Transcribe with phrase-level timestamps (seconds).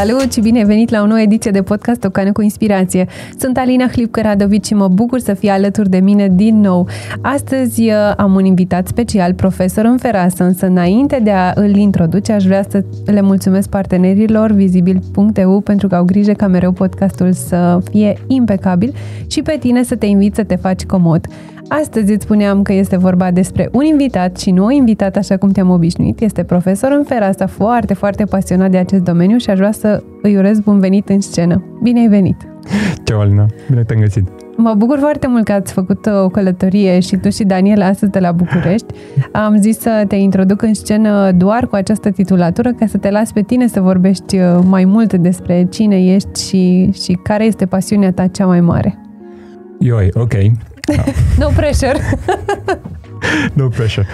[0.00, 3.06] Salut și bine ai venit la o nouă ediție de podcast Tocane cu Inspirație.
[3.38, 6.88] Sunt Alina Hlipcă Radovici și mă bucur să fii alături de mine din nou.
[7.22, 12.32] Astăzi uh, am un invitat special, profesor în ferasă, însă înainte de a îl introduce,
[12.32, 17.78] aș vrea să le mulțumesc partenerilor vizibil.eu pentru că au grijă ca mereu podcastul să
[17.90, 18.94] fie impecabil
[19.26, 21.26] și pe tine să te invit să te faci comod.
[21.72, 25.50] Astăzi îți spuneam că este vorba despre un invitat și nu o invitat așa cum
[25.50, 26.20] te-am obișnuit.
[26.20, 30.36] Este profesor în ferasta, foarte, foarte pasionat de acest domeniu și aș vrea să îi
[30.36, 31.64] urez bun venit în scenă.
[31.82, 32.36] Bine ai venit!
[33.04, 33.46] Ceau, Alina!
[33.68, 34.28] Bine te-am găsit!
[34.56, 38.18] Mă bucur foarte mult că ați făcut o călătorie și tu și Daniel astăzi de
[38.18, 38.94] la București.
[39.44, 43.32] Am zis să te introduc în scenă doar cu această titulatură ca să te las
[43.32, 48.12] pe tine să vorbești uh, mai mult despre cine ești și, și care este pasiunea
[48.12, 48.98] ta cea mai mare.
[49.78, 50.32] Ioi, ok.
[51.38, 51.98] no pressure.
[53.54, 54.06] no pressure.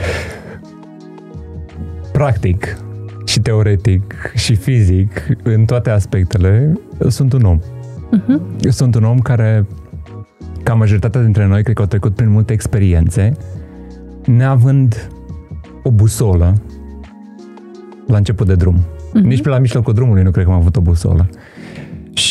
[2.12, 2.76] Practic
[3.24, 6.72] și teoretic și fizic, în toate aspectele,
[7.08, 7.60] sunt un om.
[7.60, 8.68] Uh-huh.
[8.68, 9.66] Sunt un om care,
[10.62, 13.32] ca majoritatea dintre noi, cred că au trecut prin multe experiențe,
[14.24, 15.10] neavând
[15.82, 16.54] o busolă
[18.06, 18.76] la început de drum.
[18.78, 19.22] Uh-huh.
[19.22, 21.28] Nici pe la mijlocul drumului nu cred că am avut o busolă.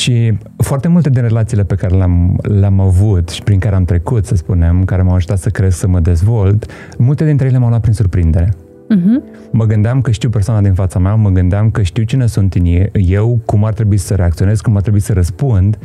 [0.06, 4.26] Și foarte multe din relațiile pe care le-am, le-am avut și prin care am trecut,
[4.26, 6.66] să spunem, care m-au ajutat să cresc, să mă dezvolt,
[6.98, 8.54] multe dintre ele m-au luat prin surprindere.
[8.54, 9.50] Uh-huh.
[9.52, 12.56] Mă gândeam că știu persoana din fața mea, mă gândeam că știu cine sunt
[12.94, 15.78] eu, cum ar trebui să reacționez, cum ar trebui să răspund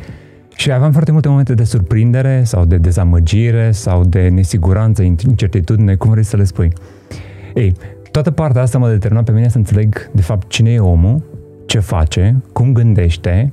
[0.57, 6.11] și aveam foarte multe momente de surprindere sau de dezamăgire sau de nesiguranță, incertitudine, cum
[6.11, 6.73] vrei să le spui.
[7.55, 7.75] Ei,
[8.11, 11.23] toată partea asta mă determina pe mine să înțeleg de fapt cine e omul,
[11.67, 13.48] ce face, cum gândește,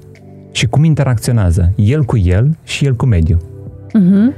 [0.58, 3.40] și cum interacționează el cu el și el cu mediul.
[3.88, 4.36] Uh-huh.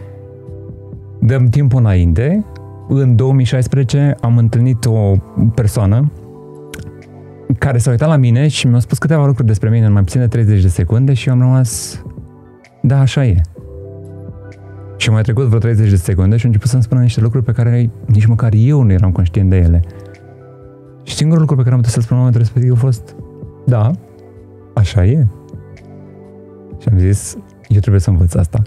[1.19, 2.45] Dăm timp înainte,
[2.87, 5.15] în 2016 am întâlnit o
[5.55, 6.11] persoană
[7.57, 10.19] care s-a uitat la mine și mi-a spus câteva lucruri despre mine în mai puțin
[10.19, 12.01] de 30 de secunde și eu am rămas,
[12.81, 13.41] da, așa e.
[14.97, 17.51] Și mai trecut vreo 30 de secunde și a început să-mi spună niște lucruri pe
[17.51, 19.83] care nici măcar eu nu eram conștient de ele.
[21.03, 23.15] Și singurul lucru pe care am putut să-l spun în momentul respectiv a fost,
[23.65, 23.91] da,
[24.73, 25.27] așa e.
[26.81, 28.61] Și am zis, eu trebuie să învăț asta.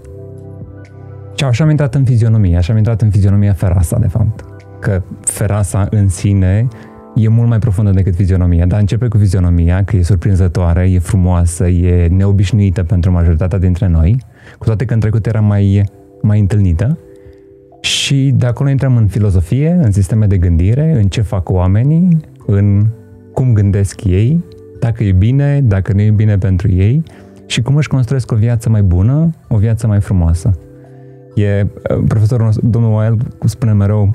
[1.35, 4.45] Și așa am intrat în fizionomie, așa am intrat în fizionomia Ferasa, de fapt.
[4.81, 6.69] Că Ferasa în sine
[7.15, 11.69] e mult mai profundă decât fizionomia, dar începe cu fizionomia, că e surprinzătoare, e frumoasă,
[11.69, 14.23] e neobișnuită pentru majoritatea dintre noi,
[14.59, 15.85] cu toate că în trecut era mai,
[16.23, 16.99] mai întâlnită.
[17.81, 22.87] Și de acolo intrăm în filozofie, în sisteme de gândire, în ce fac oamenii, în
[23.33, 24.45] cum gândesc ei,
[24.81, 27.03] dacă e bine, dacă nu e bine pentru ei
[27.53, 30.59] și cum își construiesc o viață mai bună, o viață mai frumoasă.
[31.35, 31.67] E,
[32.09, 34.15] profesorul nostru, domnul Weil, spune mereu,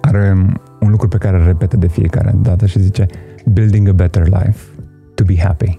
[0.00, 0.36] are
[0.80, 3.06] un lucru pe care îl repete de fiecare dată și zice
[3.52, 4.58] Building a better life,
[5.14, 5.74] to be happy.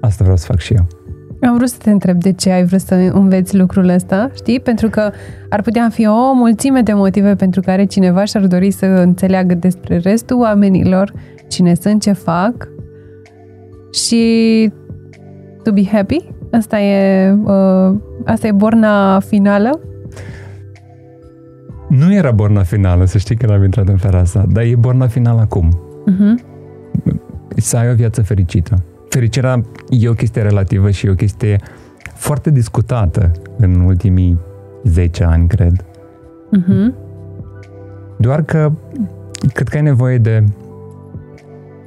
[0.00, 0.86] Asta vreau să fac și eu.
[1.40, 4.60] Am vrut să te întreb de ce ai vrut să înveți lucrul ăsta, știi?
[4.60, 5.10] Pentru că
[5.48, 9.98] ar putea fi o mulțime de motive pentru care cineva și-ar dori să înțeleagă despre
[9.98, 11.12] restul oamenilor,
[11.48, 12.68] cine sunt, ce fac
[13.92, 14.72] și
[15.66, 16.24] to be happy?
[16.52, 19.80] Asta e, uh, asta e borna finală?
[21.88, 25.06] Nu era borna finală, să știi că l-am intrat în fera asta, dar e borna
[25.06, 25.78] finală acum.
[26.10, 26.44] Uh-huh.
[27.56, 28.82] Să ai o viață fericită.
[29.08, 31.60] Fericirea e o chestie relativă și e o chestie
[32.14, 34.38] foarte discutată în ultimii
[34.84, 35.84] 10 ani, cred.
[36.56, 36.94] Uh-huh.
[38.16, 38.72] Doar că
[39.52, 40.44] cred că ai nevoie de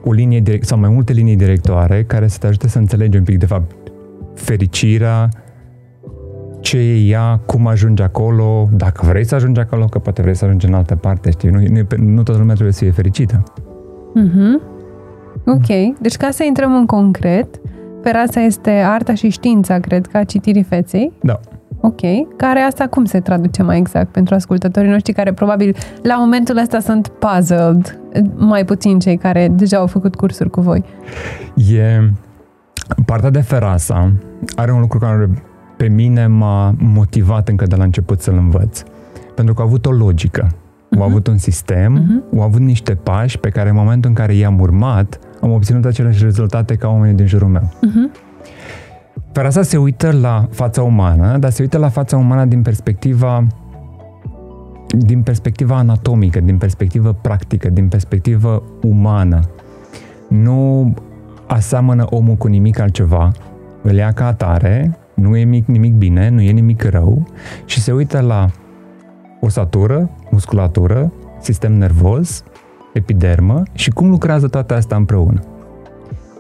[0.04, 3.24] o linie direct, sau mai multe linii directoare care să te ajute să înțelegi un
[3.24, 3.76] pic, de fapt,
[4.40, 5.30] fericirea,
[6.60, 10.46] ce e ea, cum ajungi acolo, dacă vrei să ajungi acolo, că poate vrei să
[10.46, 11.50] ajungi în altă parte, știi?
[11.50, 13.44] Nu, nu, nu toată lumea trebuie să fie fericită.
[14.16, 14.78] Mm-hmm.
[15.46, 15.98] Ok.
[16.02, 17.60] Deci ca să intrăm în concret,
[18.04, 21.12] Ferasa este arta și știința, cred, ca citirii feței.
[21.22, 21.40] Da.
[21.82, 22.00] Ok.
[22.38, 26.80] Care asta cum se traduce mai exact pentru ascultătorii noștri care probabil la momentul ăsta
[26.80, 28.00] sunt puzzled,
[28.38, 30.84] mai puțin cei care deja au făcut cursuri cu voi?
[31.72, 32.10] E...
[33.06, 34.12] Partea de Ferasa
[34.56, 35.30] are un lucru care
[35.78, 38.84] pe mine m-a motivat încă de la început să-l învăț.
[39.36, 40.48] Pentru că a avut o logică.
[40.48, 41.00] Uh-huh.
[41.00, 42.38] Au avut un sistem, uh-huh.
[42.38, 46.24] au avut niște pași pe care în momentul în care i-am urmat, am obținut aceleași
[46.24, 47.70] rezultate ca oamenii din jurul meu.
[47.70, 48.28] Uh-huh.
[49.32, 53.48] Ferasa se uită la fața umană, dar se uită la fața umană din perspectiva
[54.98, 59.40] din perspectiva anatomică, din perspectivă practică, din perspectivă umană.
[60.28, 60.94] Nu
[61.48, 63.32] aseamănă omul cu nimic altceva,
[63.82, 67.28] îl ia ca atare, nu e nimic, nimic bine, nu e nimic rău
[67.66, 68.50] și se uită la
[69.40, 72.44] osatură, musculatură, sistem nervos,
[72.94, 75.40] epidermă și cum lucrează toate astea împreună.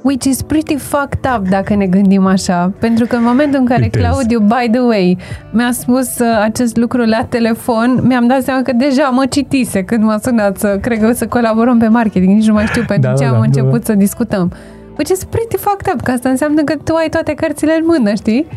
[0.01, 2.73] Which is pretty fucked up dacă ne gândim așa.
[2.79, 4.01] Pentru că în momentul în care It is.
[4.01, 5.17] Claudiu, by the way,
[5.51, 10.03] mi-a spus uh, acest lucru la telefon, mi-am dat seama că deja mă citise când
[10.03, 13.15] m-a sunat să, cred că să colaborăm pe marketing, nici nu mai știu pentru Da,
[13.15, 13.85] ce da, am da, început da.
[13.85, 14.51] să discutăm.
[14.99, 18.13] Which is pretty fucked up, că asta înseamnă că tu ai toate cărțile în mână,
[18.13, 18.47] știi?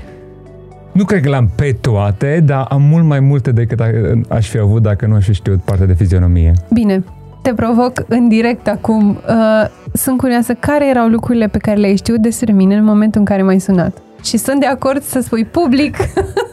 [0.93, 3.91] Nu cred că le-am pe toate, dar am mult mai multe decât a-
[4.29, 6.53] aș fi avut dacă nu aș fi știut partea de fizionomie.
[6.73, 7.05] Bine,
[7.43, 9.09] te provoc în direct acum.
[9.29, 13.27] Uh, sunt curioasă care erau lucrurile pe care le-ai știut despre mine în momentul în
[13.27, 13.97] care m-ai sunat.
[14.25, 15.97] Și sunt de acord să spui public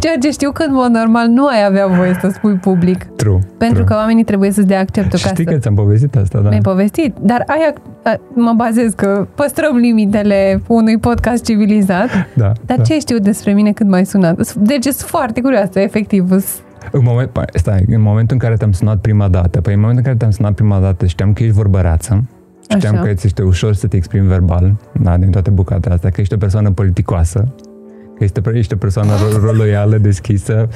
[0.00, 3.04] ceea ce știu că în mod normal nu ai avea voie să spui public.
[3.04, 3.38] True.
[3.58, 3.84] Pentru true.
[3.88, 5.50] că oamenii trebuie să-ți dea acceptul Și ca știi să...
[5.52, 6.48] că ți-am povestit asta, da?
[6.48, 7.72] Mi-ai povestit, dar aia
[8.04, 12.08] a, mă bazez că păstrăm limitele unui podcast civilizat.
[12.34, 12.82] Da, Dar da.
[12.82, 14.54] ce știu despre mine când m-ai sunat?
[14.54, 16.28] Deci sunt foarte curioasă, efectiv.
[16.28, 16.44] Sunt-
[16.90, 19.98] În, moment, păi, stai, în momentul în care te-am sunat prima dată, păi în momentul
[19.98, 22.24] în care te-am sunat prima dată știam că ești vorbăreață,
[22.68, 23.02] știam Așa.
[23.04, 26.34] că ți este ușor să te exprimi verbal, da, din toate bucatele astea, că ești
[26.34, 27.48] o persoană politicoasă,
[28.20, 30.68] că ești, ești o persoană ro- loială, deschisă,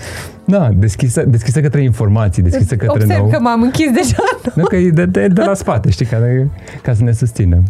[0.45, 3.29] da, deschisă, deschisă către informații, deschisă către Observ nou.
[3.29, 4.23] că m-am închis deja.
[4.55, 6.49] Nu, că e de, de, de la spate, știi, ca, de,
[6.83, 7.63] ca să ne susțină.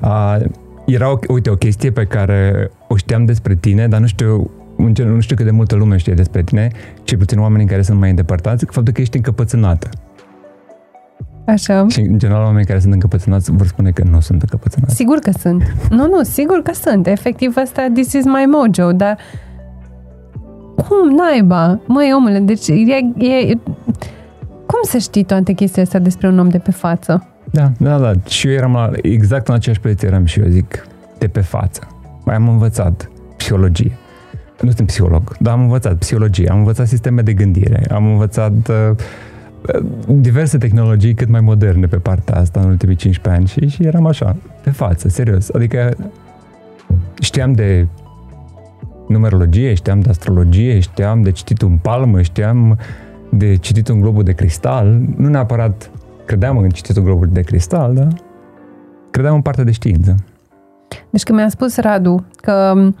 [0.00, 0.38] A,
[0.86, 4.94] era, o, uite, o chestie pe care o știam despre tine, dar nu știu, în
[4.94, 6.70] gen- nu știu cât de multă lume știe despre tine,
[7.04, 9.88] cel puțin oamenii care sunt mai îndepărtați, faptul că ești încăpățânată.
[11.46, 11.86] Așa.
[11.88, 14.94] Și, în general, oamenii care sunt încăpățânați vor spune că nu sunt încăpățânați.
[14.94, 15.74] Sigur că sunt.
[15.90, 17.06] Nu, nu, sigur că sunt.
[17.06, 19.18] Efectiv, asta, this is my mojo, dar
[20.74, 21.80] cum naiba?
[21.86, 23.54] Măi, omule, deci e, e,
[24.66, 27.26] cum să știi toate chestiile astea despre un om de pe față?
[27.50, 28.12] Da, da, da.
[28.28, 30.86] Și eu eram la, exact în aceeași poziție eram și eu, zic,
[31.18, 31.80] de pe față.
[32.24, 33.96] Mai am învățat psihologie.
[34.60, 38.96] Nu sunt psiholog, dar am învățat psihologie, am învățat sisteme de gândire, am învățat uh,
[40.06, 44.06] diverse tehnologii cât mai moderne pe partea asta în ultimii 15 ani și, și eram
[44.06, 45.50] așa, pe față, serios.
[45.50, 45.96] Adică
[47.20, 47.86] știam de
[49.08, 52.78] numerologie, știam de astrologie, știam de citit un palmă, știam
[53.30, 55.90] de citit un globul de cristal, nu neapărat
[56.24, 58.08] credeam în cititul globului de cristal, dar
[59.10, 60.14] credeam în partea de știință.
[61.10, 62.94] Deci când mi-a spus Radu că uh,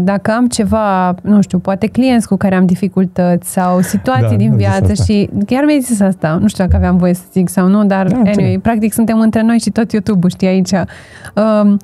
[0.00, 4.50] dacă am ceva, nu știu, poate clienți cu care am dificultăți sau situații Da, din
[4.50, 5.04] am zis viață asta.
[5.04, 8.06] și chiar mi-ai zis asta, nu știu dacă aveam voie să zic sau nu, dar
[8.06, 8.60] Da, anyway, înțeleg.
[8.60, 10.70] practic suntem între noi și tot YouTube-ul, știi, aici.
[10.72, 11.76] Um,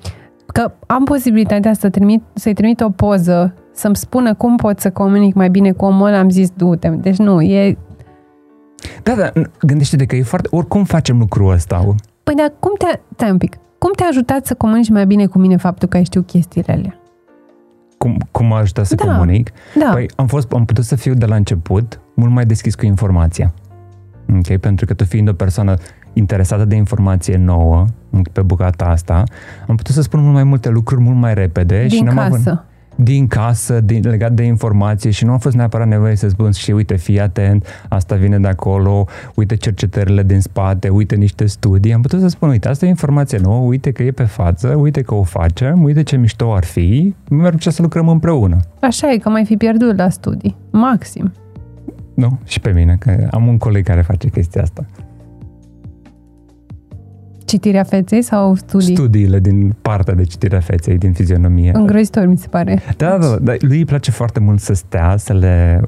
[0.46, 5.34] că am posibilitatea să trimit, să-i trimit o poză să-mi spună cum pot să comunic
[5.34, 6.88] mai bine cu omul ăla, am zis, du-te.
[6.88, 7.76] Deci nu, e...
[9.02, 9.30] Da, da,
[9.60, 10.48] gândește-te că e foarte...
[10.50, 11.94] Oricum facem lucrul ăsta.
[12.22, 13.00] Păi dar cum te...
[13.14, 13.56] Stai un pic.
[13.78, 17.00] Cum te-a ajutat să comunici mai bine cu mine faptul că ai știu chestiile alea?
[18.06, 19.04] Cum, cum m-a ajutat să Da.
[19.04, 19.50] comunic?
[19.78, 19.90] Da.
[19.92, 23.54] Păi am, fost, am putut să fiu de la început mult mai deschis cu informația.
[24.36, 24.56] Ok?
[24.56, 25.74] Pentru că tu fiind o persoană
[26.12, 27.84] interesată de informație nouă
[28.32, 29.22] pe bucata asta,
[29.68, 32.36] am putut să spun mult mai multe lucruri mult mai repede și din n-am avut
[32.44, 32.64] casă.
[32.96, 36.70] Din casă, din, legat de informație și nu a fost neapărat nevoie să spun și
[36.70, 41.92] uite, fii atent, asta vine de acolo, uite cercetările din spate, uite niște studii.
[41.92, 45.02] Am putut să spun, uite, asta e informație nouă, uite că e pe față, uite
[45.02, 48.56] că o facem, uite ce mișto ar fi, merge să lucrăm împreună.
[48.80, 50.56] Așa e, că mai fi pierdut la studii.
[50.70, 51.32] Maxim.
[52.14, 52.38] Nu?
[52.44, 54.84] Și pe mine, că am un coleg care face chestia asta.
[57.46, 58.94] Citirea feței sau studii?
[58.94, 61.70] Studiile din partea de citirea feței, din fizionomie.
[61.74, 62.82] Îngrozitor, mi se pare.
[62.96, 65.80] Da, da, da, lui îi place foarte mult să stea, să le,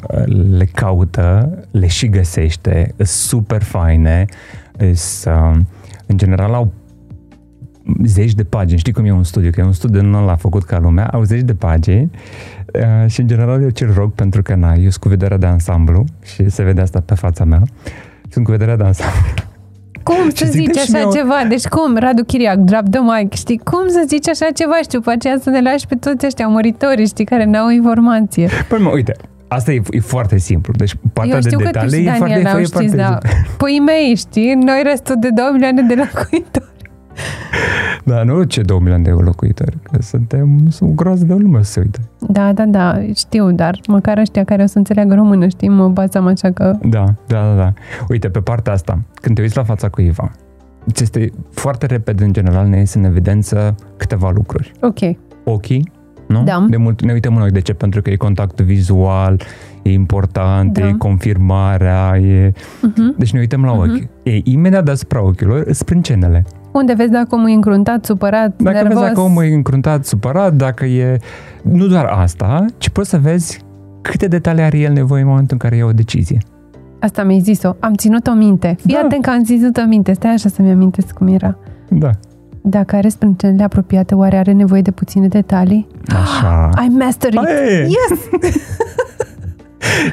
[0.50, 4.24] le caută, le și găsește, sunt super faine,
[4.76, 5.56] îs, uh,
[6.06, 6.72] în general au
[8.04, 10.64] zeci de pagini, știi cum e un studiu, că e un studiu nu l-a făcut
[10.64, 12.10] ca lumea, au zeci de pagini
[12.74, 15.46] uh, și în general eu ce rog pentru că na, eu sunt cu vederea de
[15.46, 17.62] ansamblu și se vede asta pe fața mea,
[18.28, 19.47] sunt cu vederea de ansamblu.
[20.10, 21.34] Cum să Și zic, zici deci așa mi-au- ceva?
[21.48, 23.60] Deci cum, Radu Chiriac, drop the mic, știi?
[23.64, 27.06] Cum să zici așa ceva și după aceea să ne lași pe toți ăștia muritori,
[27.06, 28.48] știi, care n-au informație?
[28.68, 29.14] Păi mă, uite,
[29.48, 32.12] asta e, e foarte simplu, deci partea Eu de știu că tu detalii și e
[32.12, 33.18] foarte, Daniela e au foarte știți, da.
[33.56, 34.54] Păi mei, știi?
[34.54, 36.66] Noi restul de 2 milioane de locuitori.
[38.04, 41.70] Da, nu ce 2 milioane de locuitori, că suntem sunt o groază de lume să
[41.72, 41.98] se uite.
[42.28, 46.26] Da, da, da, știu, dar măcar ăștia care o să înțeleagă română, știi, mă bazam
[46.26, 46.76] așa că...
[46.82, 47.72] Da, da, da, da.
[48.08, 50.30] Uite, pe partea asta, când te uiți la fața cuiva,
[50.92, 54.72] ți este foarte repede, în general, ne ies în evidență câteva lucruri.
[54.80, 54.98] Ok,
[55.44, 55.92] Ochii,
[56.28, 56.42] nu?
[56.44, 56.66] Da.
[56.70, 57.50] De mult ne uităm în ochi.
[57.52, 57.72] De ce?
[57.72, 59.40] Pentru că e contactul vizual,
[59.82, 60.86] e important, Da.
[60.86, 62.50] e confirmarea, e...
[62.52, 63.16] uh-huh.
[63.16, 63.80] Deci ne uităm la Mhm.
[63.80, 64.02] ochi.
[64.22, 66.44] E imediat deasupra ochilor, sunt sprâncenele.
[66.72, 68.92] Unde vezi dacă omul e încruntat, supărat, Dacă nervos?
[68.94, 71.16] vezi dacă omul e încruntat, supărat, dacă e...
[71.62, 73.60] Nu doar asta, ci poți să vezi
[74.02, 76.38] câte detalii are el nevoie în momentul în care ia o decizie.
[77.00, 78.76] Asta mi-ai zis-o, am ținut-o minte.
[78.84, 79.00] Fii Da.
[79.04, 81.56] atent că am ținut-o minte, stai așa să-mi amintesc cum era.
[81.88, 82.10] Da.
[82.62, 85.86] Dacă are sprâncenele apropiate, oare are nevoie de puține detalii?
[86.22, 86.70] Așa.
[86.84, 87.46] I mastered it!
[87.48, 87.82] Aia e.
[87.82, 88.18] Yes!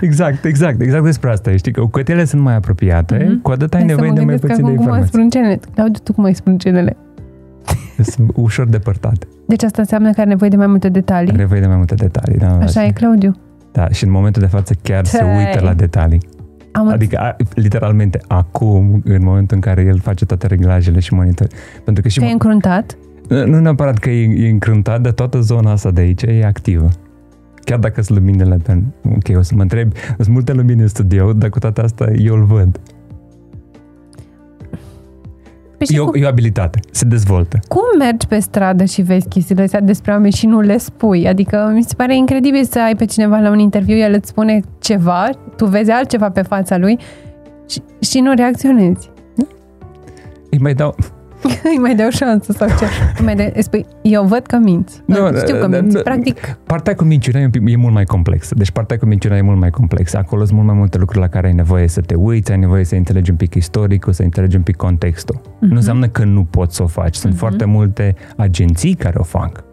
[0.01, 1.51] Exact, exact, exact despre asta.
[1.51, 1.57] e.
[1.57, 3.41] Știi că cu ele sunt mai apropiate, Mhm.
[3.41, 5.07] cu atât ai Hai să nevoie mă de mai gândesc puține acum cum ai informații.
[5.07, 5.59] sprâncenele.
[5.73, 6.97] Claudiu, tu cum ai sprâncenele?
[8.01, 9.27] Sunt ușor depărtate.
[9.47, 11.29] Deci asta înseamnă că are nevoie de mai multe detalii?
[11.29, 12.37] Are nevoie de mai multe detalii.
[12.37, 13.35] Da, Așa e, Claudiu.
[13.71, 15.35] Da, și în momentul de față chiar se Țăi.
[15.37, 16.19] uită la detalii.
[16.71, 21.47] Am Adică, a, literalmente, acum, în momentul în care el face toate reglajele și monitor.
[21.83, 22.97] Pentru că și că e încruntat?
[23.27, 26.87] Nu neapărat că e, e încrântat, dar toată zona asta de aici e activă.
[27.65, 28.81] Chiar dacă sunt luminile pe...
[29.15, 32.35] Ok, o să mă întreb, sunt multe lumini în studio, dar cu toate astea eu
[32.35, 32.79] îl văd.
[35.77, 37.59] Păi și E o, cum, e o abilitate, se dezvoltă.
[37.67, 41.27] cum mergi pe stradă și vezi chestiile astea despre oameni și nu le spui?
[41.27, 44.59] Adică mi se pare incredibil să ai pe cineva la un interviu, el îți spune
[44.79, 46.99] ceva, tu vezi altceva pe fața lui
[47.69, 49.09] și, și nu reacționezi.
[50.49, 50.95] Îi mai dau...
[51.71, 52.85] Îi mai dai o șansă sau ce?
[53.19, 55.01] Îi mai dai, îi spui, eu văd că minți.
[55.05, 55.95] Nu, Știu că nu, minți.
[55.95, 56.01] nu.
[56.01, 58.55] Practic, Partea cu minciuna e, un pic- e mult mai complexă.
[58.57, 60.17] Deci partea cu minciuna e mult mai complexă.
[60.17, 62.83] Acolo sunt mult mai multe lucruri la care ai nevoie să te uiți, ai nevoie
[62.83, 65.41] să înțelegi un pic istoricul, să înțelegi un pic contextul.
[65.59, 65.69] Mhm.
[65.69, 67.15] Nu înseamnă că nu poți să o faci.
[67.15, 67.41] Sunt Mhm.
[67.41, 69.63] foarte multe agenții care o fac.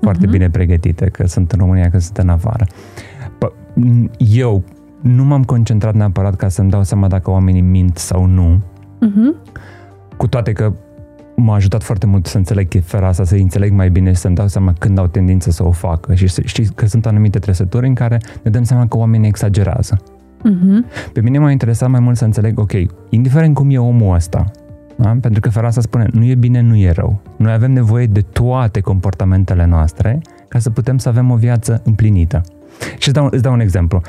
[0.00, 0.30] Foarte Mhm.
[0.32, 2.64] bine pregătite, că sunt în România, că sunt în afară.
[3.44, 3.52] P-
[4.18, 4.62] eu
[5.00, 8.60] nu m-am concentrat neapărat ca să-mi dau seama dacă oamenii mint sau nu,
[9.06, 9.48] uh-huh.
[10.20, 10.72] Cu toate că
[11.36, 14.48] m-a ajutat foarte mult să înțeleg chefera asta, să înțeleg mai bine și să-mi dau
[14.48, 16.14] seama când au tendință să o facă.
[16.14, 19.96] Și să- știi că sunt anumite trăsături în care ne dăm seama că oamenii exagerează.
[19.96, 21.10] Uh-huh.
[21.12, 22.72] Pe mine m-a interesat mai mult să înțeleg, ok,
[23.08, 24.50] indiferent cum e omul ăsta,
[24.96, 25.16] da?
[25.20, 27.20] pentru că Ferasa spune, nu e bine, nu e rău.
[27.36, 32.40] Noi avem nevoie de toate comportamentele noastre ca să putem să avem o viață împlinită.
[32.98, 34.00] Și îți dau, îți dau un exemplu.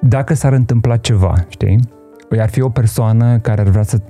[0.00, 1.80] Dacă s-ar întâmpla ceva, știi,
[2.38, 4.00] ar fi o persoană care ar vrea să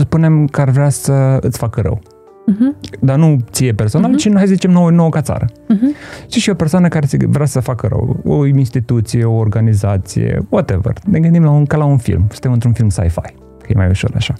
[0.00, 2.00] să spunem că ar vrea să îți facă rău.
[2.00, 2.98] Uh-huh.
[3.00, 4.18] Dar nu ție personal, Mhm.
[4.18, 5.46] ci hai să zicem nouă, nouă ca țară.
[5.46, 6.26] Uh-huh.
[6.28, 10.92] Și și o persoană care se- vrea să facă rău, o instituție, o organizație, whatever.
[11.04, 12.26] Ne gândim la un, ca la un film.
[12.30, 14.34] Suntem într-un film sci-fi, că e mai ușor așa.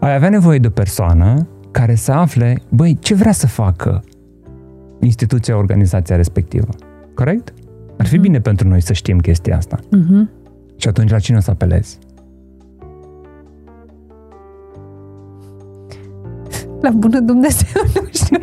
[0.00, 4.02] Ai avea nevoie de o persoană care să afle, băi, ce vrea să facă
[5.00, 6.68] instituția, organizația respectivă.
[7.14, 7.52] Corect?
[7.98, 8.22] Ar fi Mhm.
[8.22, 9.76] bine pentru noi să știm chestia asta.
[9.76, 10.40] Uh-huh.
[10.76, 11.98] Și atunci la cine o să apelezi?
[16.82, 18.38] La bună Dumnezeu, nu știu.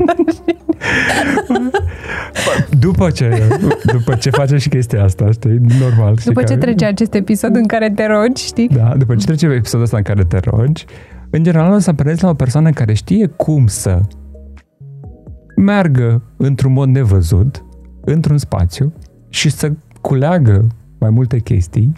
[2.79, 3.43] După ce,
[3.91, 6.17] după ce face și chestia asta, știi, normal.
[6.17, 8.67] știi După ce că- trece acest episod în care te rogi, știi?
[8.67, 10.85] Da, după ce trece episodul ăsta în care te rogi,
[11.29, 13.99] în general o să apelezi la o persoană care știe cum să
[15.55, 17.63] meargă într-un mod nevăzut,
[18.05, 18.93] într-un spațiu
[19.29, 20.67] și să culeagă
[20.99, 21.91] mai multe chestii,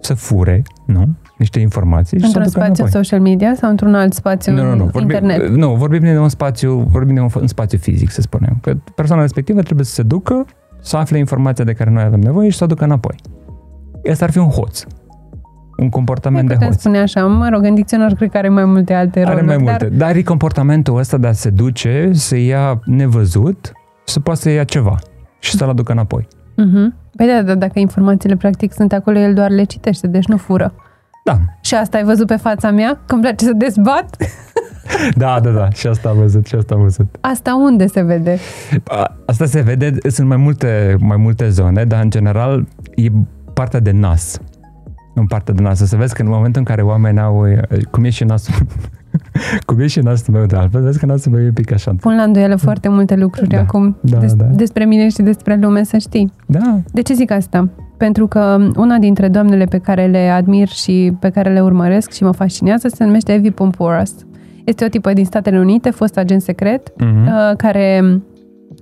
[0.00, 1.16] să fure, nu?
[1.38, 3.02] Niște informații și Într-un să o ducă spațiu înapoi.
[3.02, 4.84] social media sau într-un alt spațiu Nu, nu, nu.
[4.84, 5.48] Vorbim, internet?
[5.48, 8.58] nu, vorbim de un spațiu, vorbim de un, un spațiu fizic, să spunem.
[8.60, 10.44] Că persoana respectivă trebuie să se ducă,
[10.80, 13.14] să afle informația de care noi avem nevoie și să o ducă înapoi.
[14.10, 14.84] Asta ar fi un hoț.
[15.78, 16.80] Un comportament Mai de putem hoț.
[16.80, 19.46] spune așa, mă rog, în dicționar cred că are mai multe alte Are roluri.
[19.46, 19.84] mai multe.
[19.88, 20.06] Dar...
[20.08, 23.72] dar e comportamentul ăsta de a se duce, să ia nevăzut,
[24.04, 24.98] să poată să ia ceva
[25.38, 26.26] și să-l aducă înapoi.
[26.52, 27.02] Uh-huh.
[27.16, 30.74] Păi da, dar dacă informațiile practic sunt acolo, el doar le citește, deci nu fură.
[31.24, 33.00] Da, Și asta ai văzut pe fața mea?
[33.06, 34.16] Că îmi place să dezbat?
[35.16, 37.16] da, da, da, și asta am văzut, și asta am văzut.
[37.20, 38.38] Asta unde se vede?
[38.84, 43.06] A- Asta se vede, sunt mai multe, mai multe zone, dar în general e
[43.54, 44.38] partea de nas.
[45.14, 45.80] În partea de nas.
[45.80, 48.54] O să vezi că în momentul în care oamenii au, e, cum e și nasul,
[49.66, 51.94] cum e și nasul meu de altfel, vezi că nasul meu e un pic așa.
[52.00, 54.44] Pun la îndoială foarte multe lucruri Da, acum da, des- da.
[54.44, 56.32] despre mine și despre lume, să știi.
[56.46, 57.68] Da, De ce zic asta?
[57.96, 62.22] Pentru că una dintre doamnele pe care le admir și pe care le urmăresc și
[62.22, 64.14] mă fascinează se numește Evie Pomporas.
[64.64, 67.26] Este o tipă din Statele Unite, fost agent secret, Mhm.
[67.26, 68.02] uh, care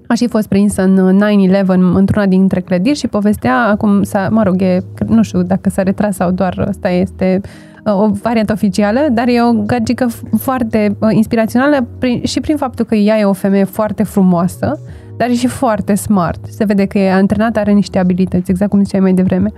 [0.07, 4.63] a și fost prinsă în 9-11 într-una dintre clădiri și povestea, acum, s-a, mă rog,
[4.63, 7.51] e, nu știu dacă s-a retras sau doar asta este uh,
[7.85, 12.85] o variantă oficială, dar e o gagică f- foarte uh, inspirațională prin, și prin faptul
[12.85, 14.81] că ea e o femeie foarte frumoasă,
[15.17, 16.45] dar e și foarte smart.
[16.49, 19.53] Se vede că e antrenată, are niște abilități, exact cum ziceai mai devreme.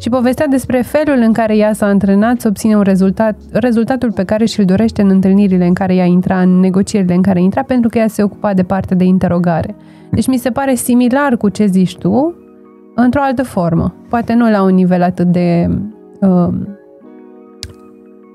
[0.00, 4.24] Și povestea despre felul în care ea s-a antrenat să obține un rezultat, rezultatul pe
[4.24, 7.88] care și-l dorește în întâlnirile în care ea intra, în negocierile în care intra, pentru
[7.88, 9.74] că ea se ocupa de partea de interogare.
[10.10, 12.34] Deci mi se pare similar cu ce zici tu,
[12.94, 13.94] într-o altă formă.
[14.08, 15.68] Poate nu la un nivel atât de...
[16.20, 16.48] Uh,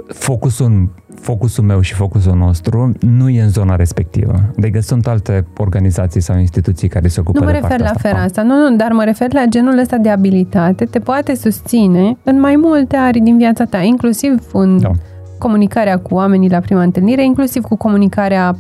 [0.08, 4.42] focusul, focusul meu și focusul nostru nu e în zona respectivă.
[4.58, 7.92] Adică sunt alte organizații sau instituții care se ocupă nu mă de refer partea la
[7.96, 8.10] asta.
[8.10, 10.86] fera asta, nu, nu, dar mă refer la genul ăsta de abilitate.
[10.86, 14.92] Te poate susține în mai multe arii din viața ta, inclusiv în Da.
[15.38, 18.56] comunicarea cu oamenii la prima întâlnire, inclusiv cu comunicarea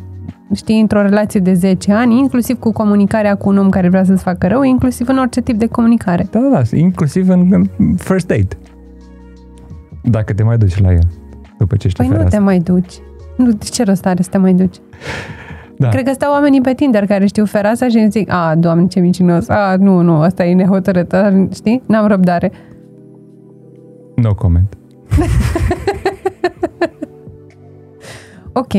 [0.55, 4.23] știi, într-o relație de 10 ani, inclusiv cu comunicarea cu un om care vrea să-ți
[4.23, 6.27] facă rău, inclusiv în orice tip de comunicare.
[6.31, 8.57] Da, da, da, inclusiv în în first date.
[10.03, 11.07] Dacă te mai duci la el,
[11.67, 12.39] după ce ești Păi nu fereastră.
[12.39, 12.93] te mai duci.
[13.37, 14.75] Nu, de ce rost are să te mai duci?
[15.77, 15.89] Da.
[15.89, 18.99] Cred că stau oamenii pe Tinder care știu fereastra și îmi zic, a, doamne, ce
[18.99, 21.83] mincinos, a, nu, nu, asta e nehotărât, a, știi?
[21.85, 22.51] N-am răbdare.
[24.15, 24.77] No comment.
[28.53, 28.73] Ok.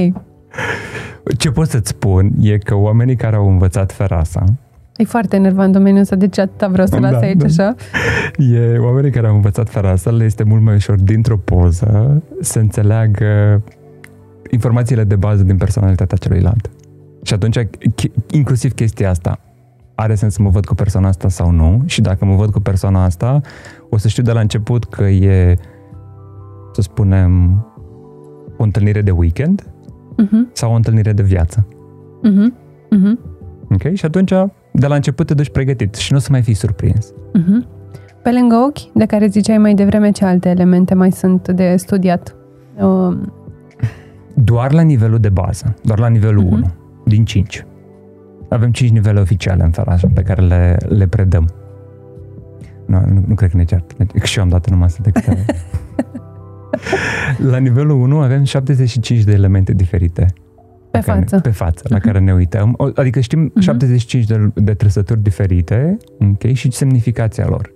[1.39, 4.45] Ce pot să-ți spun e că oamenii care au învățat ferasa,
[4.99, 7.45] E foarte enervant domeniul ăsta, deci atâta vreau să las Da, aici, da.
[7.45, 7.75] așa.
[8.37, 13.63] e oamenii care au învățat ferasa, le este mult mai ușor dintr-o poză să înțeleagă
[14.51, 16.71] informațiile de bază din personalitatea celuilalt.
[17.23, 19.41] Și atunci, ch- inclusiv chestia asta,
[19.95, 22.61] are sens să mă văd cu persoana asta sau nu și dacă mă văd cu
[22.61, 23.41] persoana asta,
[23.91, 25.59] o să știu de la început că e,
[26.73, 27.53] să spunem,
[28.57, 29.63] o întâlnire de weekend
[30.23, 31.67] Uh-huh, sau o întâlnire de viață.
[32.25, 32.53] uh-huh,
[32.97, 33.19] uh-huh,
[33.71, 33.95] Ok?
[33.95, 34.33] Și atunci,
[34.73, 37.13] de la început te duci pregătit și nu o să mai fii surprins.
[37.13, 37.77] uh-huh.
[38.23, 42.37] Pe lângă ochi, de care ziceai mai devreme, ce alte elemente mai sunt de studiat?
[42.81, 43.33] Um,
[44.35, 46.53] Doar la nivelul de bază, doar la nivelul Mhm.
[46.53, 46.71] 1,
[47.05, 47.67] din 5.
[48.49, 51.49] Avem 5 nivele oficiale în Faraja pe care le, le predăm.
[52.87, 53.95] Nu, nu, nu cred că ne ceartă.
[54.19, 55.45] Că și eu am dat numai asta de câte
[57.37, 60.27] La nivelul 1 avem 75 de elemente diferite.
[61.01, 61.41] Pe la care- față.
[61.43, 62.75] Pe față, la care ne uităm.
[62.77, 63.61] O- Adică știm Mhm.
[63.61, 67.73] 75 de, de trăsături diferite ok, și semnificația lor.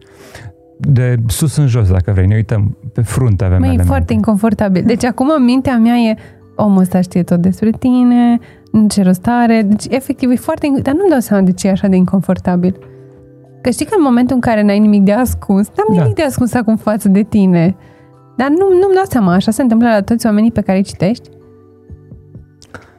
[0.78, 2.76] De sus în jos, dacă vrei, ne uităm.
[2.92, 3.90] Pe frunte avem Măi, e elemente.
[3.92, 4.82] foarte inconfortabil.
[4.86, 6.14] Deci acum mintea mea e
[6.56, 8.38] omul ăsta știe tot despre tine,
[8.88, 9.62] ce rost are.
[9.62, 10.66] Deci, efectiv, e foarte...
[10.66, 12.76] inc- Dar nu-mi dau seama de ce e așa de inconfortabil.
[13.62, 16.00] Că știi că în momentul în care n-ai nimic de ascuns, n-am Da.
[16.02, 17.76] nimic de ascuns acum față de tine.
[18.36, 21.28] Dar nu, nu-mi dau seama, așa se întâmplă la toți oamenii pe care îi citești?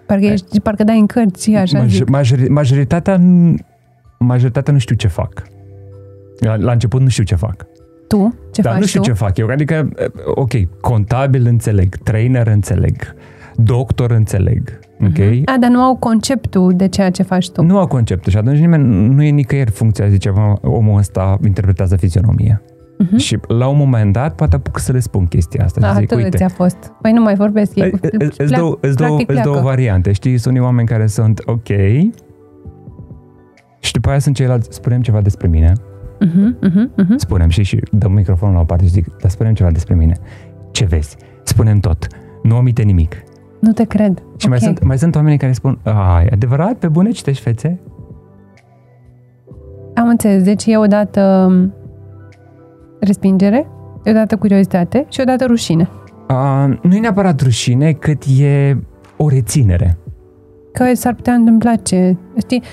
[0.05, 2.09] Parcă, ești, parcă dai în cărți și așa Maj- zic.
[2.09, 3.55] majori- majoritatea, n-
[4.19, 5.43] majoritatea nu știu ce fac.
[6.39, 7.65] La, la început nu știu ce fac.
[8.07, 8.35] Tu?
[8.51, 9.05] Ce Dar faci nu știu tu?
[9.05, 9.47] ce fac eu.
[9.47, 9.89] Adică,
[10.25, 12.95] ok, contabil înțeleg, trainer înțeleg,
[13.55, 15.19] doctor înțeleg, ok?
[15.45, 17.63] A, dar nu au conceptul de ceea ce faci tu.
[17.63, 21.95] Nu au conceptul și atunci nimeni nu e nicăieri funcția, zice, "Mă, omul ăsta interpretează
[21.95, 22.61] fizionomia.
[23.07, 23.17] Mhm.
[23.17, 25.79] Și la un moment dat poate apuc să le spun chestia asta.
[25.79, 26.91] Da, și zic, atât uite, ți-a fost.
[27.01, 27.75] Păi nu mai vorbesc.
[27.75, 29.69] E, Îți pleacă- două, îți două, practic îți două pleacă.
[29.69, 30.37] variante, știi?
[30.37, 31.67] Sunt unii oameni care sunt ok
[33.79, 35.73] și după aia sunt ceilalți, spunem ceva despre mine,
[36.19, 37.17] Mhm, mhm, mhm.
[37.17, 40.17] spunem și, și dăm microfonul la o parte și zic, dar spunem ceva despre mine.
[40.71, 41.17] Ce vezi?
[41.43, 42.07] Spunem tot.
[42.43, 43.23] Nu omite nimic.
[43.59, 44.23] Nu te cred.
[44.37, 44.63] Și mai, Ok.
[44.63, 46.73] sunt, mai sunt oamenii care spun, a, e adevărat?
[46.73, 47.79] Pe bune citești fețe?
[49.95, 50.43] Am înțeles.
[50.43, 51.73] Deci e odată um,
[53.03, 53.67] respingere,
[54.03, 55.89] e odată curiozitate și odată rușine.
[56.27, 58.77] A, nu e neapărat rușine, cât e
[59.17, 59.97] o reținere.
[60.73, 62.15] Că s-ar putea întâmpla ce...
[62.37, 62.63] Știi,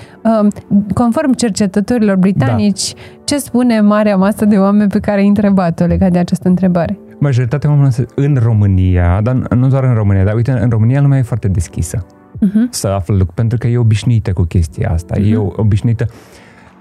[0.41, 0.47] um,
[0.93, 6.17] conform cercetătorilor britanici, ce spune marea masă de oameni pe care ai întrebat-o legat de
[6.17, 6.99] această întrebare?
[7.19, 11.17] Majoritatea oamenilor se- în România, dar nu doar în România, dar uite, în România lumea
[11.17, 12.05] e foarte deschisă.
[12.35, 12.69] Uh-huh.
[12.69, 15.15] să află lucruri, pentru că e obișnuită cu chestia asta.
[15.19, 15.31] Mhm.
[15.31, 16.05] E o- obișnuită.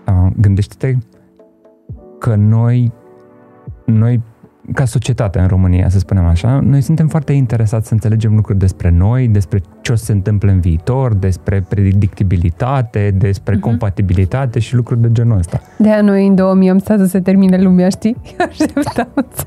[0.08, 0.94] Uh, gândește-te
[2.18, 2.92] că noi,
[3.92, 4.20] noi,
[4.74, 8.90] ca societate în România, să spunem așa, noi suntem foarte interesați să înțelegem lucruri despre
[8.90, 13.62] noi, despre ce o să se întâmple în viitor, despre predictibilitate, despre Mhm.
[13.62, 15.60] compatibilitate și lucruri de genul ăsta.
[15.78, 18.16] De-aia noi în 2000 am stat să se termine lumea, știi?
[18.48, 19.44] Așteptam să...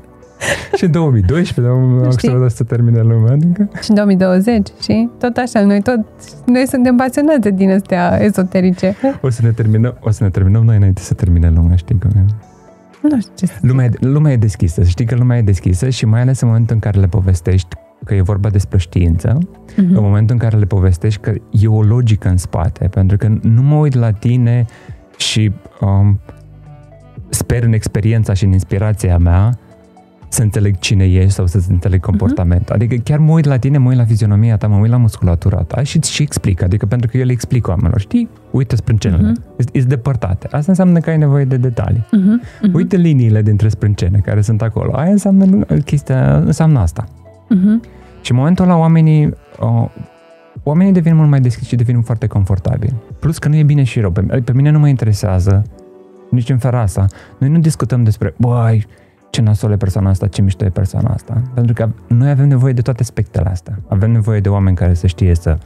[0.76, 2.28] și în 2012 am Știi?
[2.28, 3.32] așteptat să se termine lumea.
[3.32, 3.68] Adică...
[3.82, 5.98] Și în 2020, și tot așa, noi tot,
[6.46, 8.94] noi suntem pasionați din astea ezoterice.
[9.22, 12.10] O să ne terminăm, o să ne terminăm noi înainte să termine lumea, știi cum
[12.16, 12.24] e?
[13.10, 16.06] Nu știu ce să Lumea, e- lumea e deschisă, știi că lumea e deschisă și
[16.06, 17.68] mai ales în momentul în care le povestești
[18.04, 19.38] că e vorba despre știință,
[19.76, 19.96] Mhm.
[19.96, 23.62] în momentul în care le povestești că e o logică în spate, pentru că nu
[23.62, 24.64] mă uit la tine
[25.16, 26.20] și um,
[27.28, 29.58] sper în experiența și în inspirația mea
[30.34, 32.74] să înțeleg cine ești sau să înțeleg comportamentul.
[32.74, 35.62] Adică chiar mă uit la tine, mă uit la fizionomia ta, mă uit la musculatura
[35.62, 36.62] ta și îți și explic.
[36.62, 38.28] Adică pentru că eu le explic oamenilor, știi?
[38.50, 39.42] Uite sprâncenele, Mhm.
[39.42, 39.64] uh-huh.
[39.72, 40.46] sunt depărtate.
[40.50, 42.06] Asta înseamnă că ai nevoie de detalii.
[42.10, 44.92] Mhm, mhm, Uite liniile dintre sprâncene care sunt acolo.
[44.94, 47.04] Aia înseamnă chestia, înseamnă asta.
[47.48, 47.82] mhm.
[48.20, 49.26] Și în momentul ăla oamenii,
[49.60, 49.88] uh,
[50.62, 52.94] oamenii devin mult mai deschiși și devin foarte confortabili.
[53.20, 54.10] Plus că nu e bine și rău.
[54.10, 55.64] Pe, pe mine nu mă interesează
[56.30, 57.06] nici în fera asta.
[57.38, 58.86] Noi nu discutăm despre, băi,
[59.34, 61.42] ce nasol e persoana asta, ce mișto e persoana asta.
[61.54, 63.78] Pentru că noi avem nevoie de toate aspectele astea.
[63.88, 65.58] Avem nevoie de oameni care să știe să,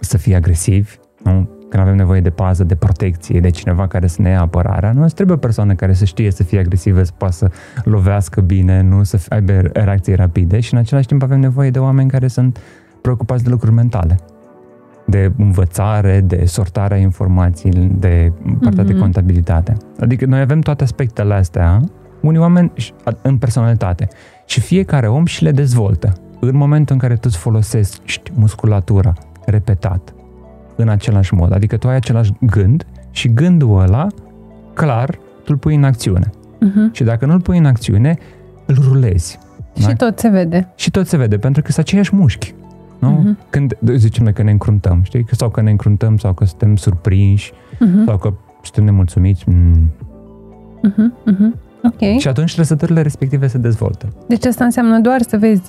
[0.00, 1.48] să fie agresivi, nu?
[1.68, 5.06] când avem nevoie de pază, de protecție, de cineva care să ne ia apărarea, nu
[5.06, 7.50] trebuie o persoană care să știe să fie agresivă, să poată să
[7.84, 12.10] lovească bine, nu să aibă reacții rapide și în același timp avem nevoie de oameni
[12.10, 12.58] care sunt
[13.00, 14.18] preocupați de lucruri mentale
[15.04, 18.86] de învățare, de sortarea informației, de partea mm-hmm.
[18.86, 19.00] de mhm.
[19.00, 19.76] contabilitate.
[20.00, 21.80] Adică noi avem toate aspectele astea,
[22.20, 22.72] unii oameni
[23.22, 24.08] în personalitate
[24.46, 26.12] și fiecare om și le dezvoltă.
[26.40, 29.12] În momentul în care tu îți folosești musculatura
[29.46, 30.14] repetat,
[30.76, 34.06] în același mod, adică tu ai același gând și gândul ăla,
[34.74, 35.10] clar,
[35.44, 36.30] tu îl pui în acțiune.
[36.30, 36.92] Uh-huh.
[36.92, 38.18] Și dacă nu îl pui în acțiune,
[38.66, 39.38] îl rulezi.
[39.78, 39.92] Și da?
[39.92, 40.68] tot se vede.
[40.74, 42.54] Și tot se vede, pentru că sunt aceiași mușchi.
[42.98, 43.18] Nu?
[43.18, 43.50] Uh-huh.
[43.50, 45.26] Când zicem noi că ne încruntăm, știi?
[45.30, 48.04] Sau că ne încruntăm, sau că suntem surprinși, uh-huh.
[48.06, 49.48] sau că suntem nemulțumiți.
[49.48, 49.90] Mm.
[50.88, 51.32] Uh-huh.
[51.32, 51.69] Uh-huh.
[51.82, 52.18] Ok.
[52.18, 54.06] Și atunci trăsăturile respective se dezvoltă.
[54.26, 55.62] Deci asta înseamnă doar să vezi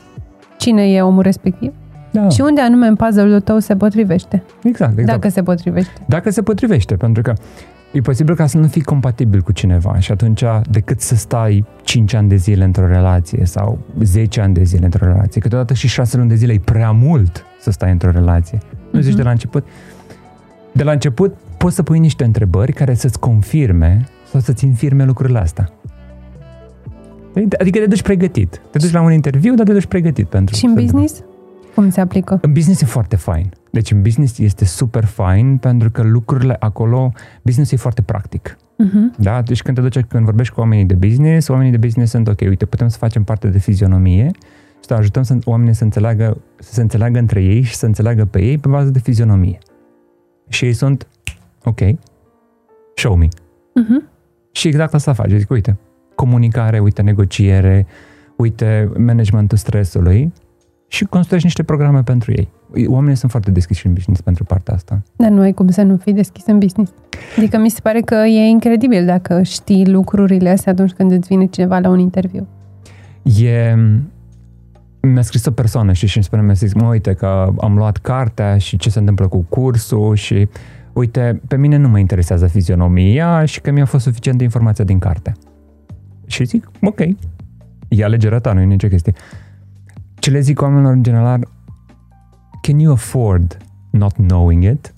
[0.57, 1.71] cine e omul respectiv
[2.11, 2.29] da.
[2.29, 4.43] și unde anume în puzzle-ul tău se potrivește.
[4.63, 5.19] Exact, exact.
[5.19, 5.91] Dacă se potrivește.
[6.05, 7.33] Dacă se potrivește, pentru că
[7.91, 12.13] e posibil ca să nu fii compatibil cu cineva și atunci decât să stai 5
[12.13, 16.17] ani de zile într-o relație sau 10 ani de zile într-o relație, câteodată și 6
[16.17, 18.57] luni de zile e prea mult să stai într-o relație.
[18.91, 19.03] Nu uh-huh.
[19.03, 19.65] zici de la început.
[20.71, 25.39] De la început poți să pui niște întrebări care să-ți confirme sau să-ți infirme lucrurile
[25.39, 25.69] astea.
[27.35, 28.61] Adică te duci pregătit.
[28.71, 30.55] Te duci la un interviu, dar te duci pregătit pentru...
[30.55, 31.23] Și în business?
[31.75, 32.39] Cum se aplică?
[32.41, 33.51] În business e foarte fain.
[33.71, 38.57] Deci în business este super fain pentru că lucrurile acolo, business e foarte practic.
[38.57, 39.17] Uh-huh.
[39.17, 39.41] Da?
[39.41, 42.39] Deci când te duci, când vorbești cu oamenii de business, oamenii de business sunt ok,
[42.39, 44.29] uite, putem să facem parte de fizionomie
[44.79, 48.25] și să ajutăm să, oamenii să înțeleagă, să se înțeleagă între ei și să înțeleagă
[48.25, 49.57] pe ei pe bază de fizionomie.
[50.49, 51.07] Și ei sunt,
[51.63, 51.79] ok,
[52.95, 53.27] show me.
[53.27, 54.09] Uh-huh.
[54.51, 55.31] Și exact asta faci.
[55.31, 55.77] Zic, uite,
[56.21, 57.85] comunicare, uite, negociere,
[58.35, 60.33] uite, managementul stresului
[60.87, 62.49] și construiești niște programe pentru ei.
[62.87, 65.01] Oamenii sunt foarte deschiși în business pentru partea asta.
[65.15, 66.93] Dar nu ai cum să nu fii deschis în business.
[67.37, 71.45] Adică mi se pare că e incredibil dacă știi lucrurile astea atunci când îți vine
[71.45, 72.47] cineva la un interviu.
[73.23, 73.75] E...
[75.01, 78.57] Mi-a scris o persoană și îmi spune, mi-a zis, mă, uite că am luat cartea
[78.57, 80.47] și ce se întâmplă cu cursul și
[80.93, 84.99] uite, pe mine nu mă interesează fizionomia și că mi-a fost suficient de informația din
[84.99, 85.33] carte.
[86.31, 86.99] Și zic, ok,
[87.87, 89.13] e alegerea ta, nu e nicio chestie.
[90.19, 91.47] Ce le zic oamenilor în general,
[92.61, 93.57] can you afford
[93.89, 94.93] not knowing it?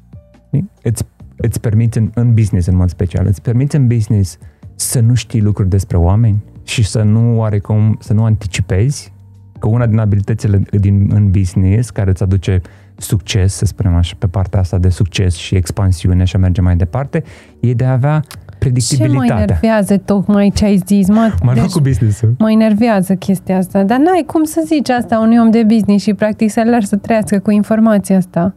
[0.81, 1.03] Îți,
[1.35, 4.37] îți permiți în, în business în mod special, îți permiți în business
[4.75, 9.13] să nu știi lucruri despre oameni și să nu oarecum, să nu anticipezi
[9.59, 12.61] că una din abilitățile din, în business care îți aduce
[12.97, 16.75] succes, să spunem așa, pe partea asta de succes și expansiune și a merge mai
[16.75, 17.23] departe,
[17.59, 18.23] e de a avea
[18.63, 19.27] predictibilitatea.
[19.27, 21.31] Ce mă enervează tocmai ce ai zis, mă?
[21.43, 25.37] Mă deci, cu business Mă enervează chestia asta, dar n-ai cum să zici asta unui
[25.37, 28.53] om de business și practic să-l lași să trăiască cu informația asta.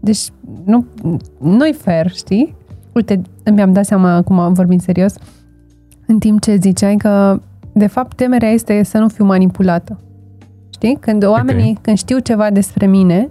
[0.00, 0.28] Deci
[0.64, 0.86] nu,
[1.40, 2.54] nu-i fair, știi?
[2.92, 3.20] Uite,
[3.54, 5.14] mi-am dat seama acum, vorbind serios,
[6.06, 7.40] în timp ce ziceai că
[7.72, 9.98] de fapt temerea este să nu fiu manipulată.
[10.72, 10.96] Știi?
[11.00, 11.78] Când oamenii, okay.
[11.82, 13.28] când știu ceva despre mine,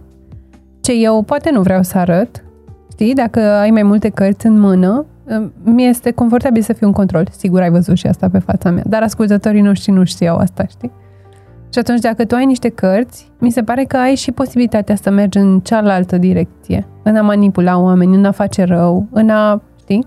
[0.82, 2.44] ce eu poate nu vreau să arăt,
[2.92, 3.14] știi?
[3.14, 5.06] Dacă ai mai multe cărți în mână,
[5.64, 7.28] mi este confortabil să fiu în control.
[7.32, 10.92] Sigur ai văzut și asta pe fața mea, dar ascultătorii noștri nu știau asta, știi?
[11.74, 15.10] Și atunci, dacă tu ai niște cărți, mi se pare că ai și posibilitatea să
[15.10, 20.06] mergi în cealaltă direcție, în a manipula oameni, în a face rău, în a, știi?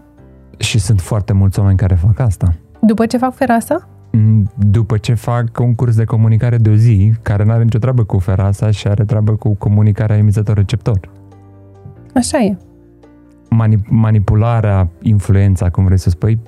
[0.58, 2.54] Și sunt foarte mulți oameni care fac asta.
[2.80, 3.88] După ce fac ferasa?
[4.12, 7.78] Mm, după ce fac un curs de comunicare de o zi, care nu are nicio
[7.78, 11.00] treabă cu ferasa și are treabă cu comunicarea emițător-receptor.
[12.14, 12.56] Așa e
[13.88, 16.38] manipularea, influența, cum vrei să spui,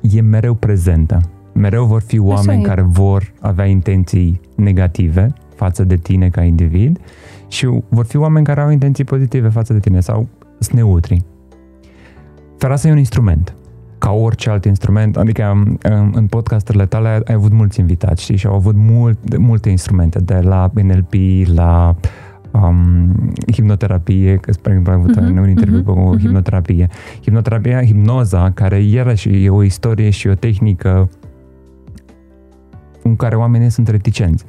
[0.00, 1.20] e mereu prezentă.
[1.52, 6.98] Mereu vor fi oameni care vor avea intenții negative față de tine ca individ
[7.48, 11.24] și vor fi oameni care au intenții pozitive față de tine sau sunt neutri.
[12.58, 13.54] Ferasa e un instrument,
[13.98, 15.62] ca orice alt instrument, adică
[16.12, 20.40] în podcasturile tale ai avut mulți invitați, știi, și au avut mult, multe instrumente, de
[20.40, 21.12] la NLP,
[21.54, 22.08] la uh,
[22.62, 26.20] um, hipnoterapie, că spre exemplu am avut uh-huh, un interviu uh-huh, cu uh-huh.
[26.20, 26.88] hipnoterapie.
[27.22, 31.08] Hipnoterapia, hipnoza, care iarăși e o istorie și o tehnică
[33.02, 34.44] în care oamenii sunt reticenți.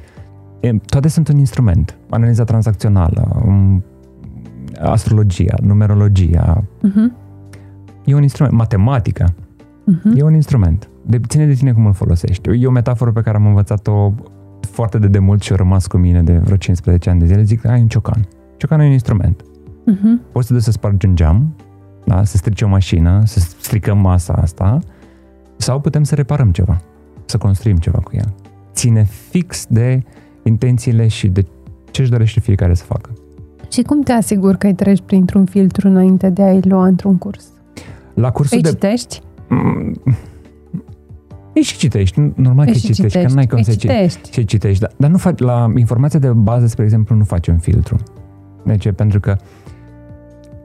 [0.60, 1.98] E, toate sunt un instrument.
[2.10, 3.84] Analiza tranzacțională, um,
[4.82, 6.64] astrologia, numerologia.
[6.64, 7.26] Uh-huh.
[8.06, 8.56] E un instrument.
[8.56, 9.26] Matematica.
[9.26, 10.16] Uh-huh.
[10.16, 10.90] E un instrument.
[11.06, 12.50] De, ține de tine cum îl folosești.
[12.50, 14.14] E o metaforă pe care am învățat-o
[14.72, 17.66] foarte de demult și a rămas cu mine de vreo 15 ani de zile, zic,
[17.66, 18.28] ai un ciocan.
[18.58, 19.42] Ciocanul e un instrument.
[19.42, 20.32] Uh-huh.
[20.32, 21.56] Poți să duci să spargi un geam,
[22.06, 22.24] da?
[22.24, 24.80] să strici o mașină, să stricăm masa asta,
[25.58, 26.82] sau putem să reparăm ceva,
[27.26, 28.34] să construim ceva cu el.
[28.74, 30.04] Ține fix de
[30.44, 31.46] intențiile și de
[31.92, 33.10] ce își dorește fiecare să facă.
[33.72, 37.46] Și cum te asiguri că îi treci printr-un filtru înainte de a-i lua într-un curs?
[38.14, 38.70] La cursul Îi de...
[38.70, 39.22] citești?
[39.50, 40.02] Mm,
[41.58, 43.72] Îi și citești, normal că Îi îi și citești, că citești, n-ai cum îi să
[43.72, 44.30] citești.
[44.30, 47.58] Ce citești, dar, dar nu faci, la informația de bază, spre exemplu, nu faci un
[47.58, 47.98] filtru.
[48.64, 48.92] De ce?
[48.92, 49.36] Pentru că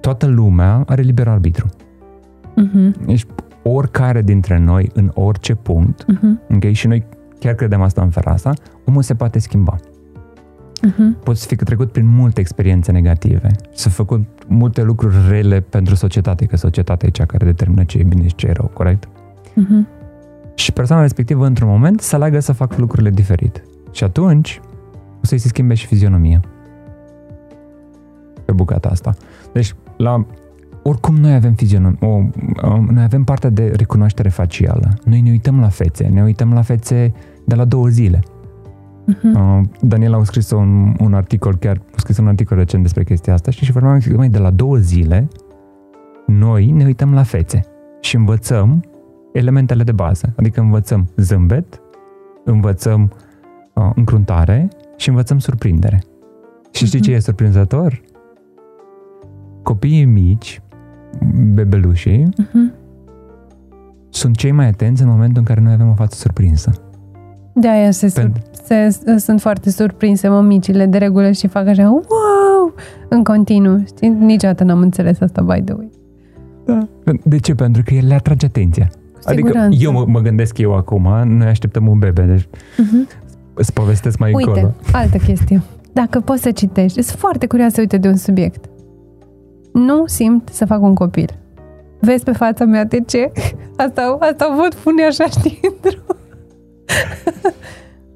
[0.01, 1.67] toată lumea are liber arbitru.
[2.57, 3.25] Mhm, Deci
[3.63, 7.05] oricare dintre noi, în orice punct, mhm, ok, și noi
[7.39, 8.53] chiar credem asta în Ferasa,
[8.85, 9.77] omul se poate schimba.
[10.83, 11.19] mhm.
[11.23, 16.57] Poți fi trecut prin multe experiențe negative, să făcut multe lucruri rele pentru societate, că
[16.57, 19.09] societatea e cea care determină ce e bine și ce e rău, corect?
[19.55, 19.89] Mhm.
[20.55, 23.63] Și persoana respectivă, într-un moment, să aleagă să facă lucrurile diferit.
[23.91, 24.61] Și atunci,
[25.23, 26.41] o să-i se schimbe și fizionomia.
[28.45, 29.15] Pe bucata asta.
[29.53, 30.27] Deci, la
[30.83, 34.95] oricum noi avem fizionom, o, o, noi avem partea de recunoaștere facială.
[35.05, 37.13] Noi ne uităm la fețe, ne uităm la fețe
[37.45, 38.21] de la două zile.
[39.07, 39.37] Mhm.
[39.37, 43.33] Uh, Daniel a scris un, un articol, chiar a scris un articol recent despre chestia
[43.33, 45.29] asta și, și vorbeam că mai de la două zile
[46.27, 47.61] noi ne uităm la fețe
[48.01, 48.85] și învățăm
[49.33, 50.33] elementele de bază.
[50.37, 51.81] Adică învățăm zâmbet,
[52.45, 53.13] învățăm
[53.75, 56.03] uh, încruntare și învățăm surprindere.
[56.71, 57.09] Și știi Mhm.
[57.09, 58.01] ce e surprinzător?
[59.63, 60.63] Copiii mici,
[61.55, 62.73] bebelușii, Mhm.
[64.09, 66.71] sunt cei mai atenți în momentul în care noi avem o față surprinsă.
[67.55, 71.91] De aia se, sur- Pentru- se, sunt foarte surprinse mămicile de regulă și fac așa
[71.91, 72.75] wow
[73.09, 73.83] în continuu.
[73.87, 74.09] Știi?
[74.09, 75.91] Niciodată n-am înțeles asta, by the way.
[76.65, 76.79] Da.
[77.25, 77.55] De ce?
[77.55, 78.91] Pentru că el le atrage atenția.
[79.25, 79.77] Adică siguranță.
[79.81, 83.09] eu mă, mă gândesc eu acum, noi așteptăm un bebe, deci Mhm.
[83.55, 84.75] îți povestesc mai Uite, încolo.
[84.93, 85.63] altă chestie.
[85.93, 88.65] Dacă poți să citești, sunt foarte curioasă, uite, de un subiect.
[89.73, 91.31] Nu simt să fac un copil.
[92.01, 93.33] Vezi pe fața mea de ce?
[93.77, 96.15] Asta, asta văd pune așa, știi, într-o-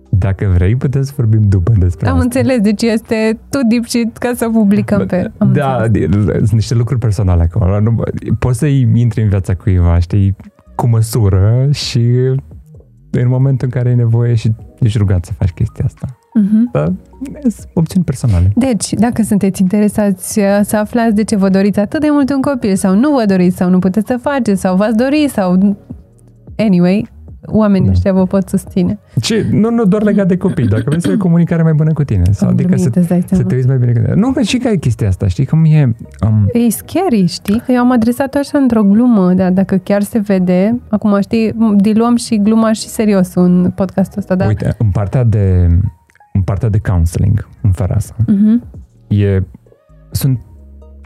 [0.08, 2.24] Dacă vrei, putem să vorbim după despre Am asta.
[2.24, 5.30] înțeles, deci este tu deep shit ca să publicăm pe...
[5.38, 6.08] Am da, înțeles.
[6.24, 7.80] de- sunt niște lucruri personale acolo.
[7.80, 8.02] Nu,
[8.38, 10.36] poți să-i intri în viața cuiva, știi,
[10.76, 12.00] cu măsură și
[13.10, 16.18] în momentul în care ai nevoie și ești rugat să faci chestia asta.
[16.34, 16.70] Mhm.
[16.72, 16.92] Dar
[17.40, 18.52] sunt opțiuni personale.
[18.54, 22.40] Deci, dacă sunteți interesați uh, să aflați de ce vă doriți atât de mult un
[22.40, 25.76] copil sau nu vă doriți sau nu puteți să faceți sau v-ați dori sau...
[26.56, 27.08] Anyway,
[27.46, 27.92] oamenii Da.
[27.92, 28.98] ăștia vă pot susține.
[29.20, 29.46] Ce?
[29.50, 32.04] Nu, nu doar legat de copii, dacă vrei să ai o comunicare mai bună cu
[32.04, 32.22] tine.
[32.30, 33.44] Sau Am adică glumit, să, îți dai să seama.
[33.48, 34.14] te uiți mai bine cu tine.
[34.14, 35.46] Nu, că și că ai chestia asta, știi?
[35.46, 35.96] Cum e...
[36.26, 37.62] Um, E scary, știi?
[37.66, 42.16] Că eu am adresat-o așa într-o glumă, dar dacă chiar se vede, acum știi, diluăm
[42.16, 44.46] și gluma și seriosul în podcastul ăsta, da?
[44.46, 45.66] Uite, în partea de,
[46.32, 48.62] în partea de counseling, în Ferasa, Mhm.
[49.08, 49.42] e,
[50.10, 50.38] sunt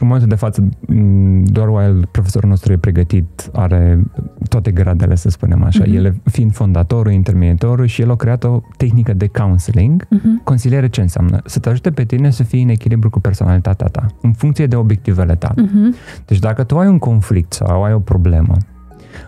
[0.00, 4.02] în momentul de față, m, doar while profesorul nostru e pregătit, are
[4.48, 5.94] toate gradele, să spunem așa, Mhm.
[5.96, 10.06] el fiind fondatorul, intermediatorul și el a creat o tehnică de counseling.
[10.10, 10.40] Mhm.
[10.44, 11.40] Consiliere ce înseamnă?
[11.44, 14.76] Să te ajute pe tine să fii în echilibru cu personalitatea ta, în funcție de
[14.76, 15.62] obiectivele tale.
[15.62, 15.94] Mhm.
[16.26, 18.56] Deci dacă tu ai un conflict sau ai o problemă,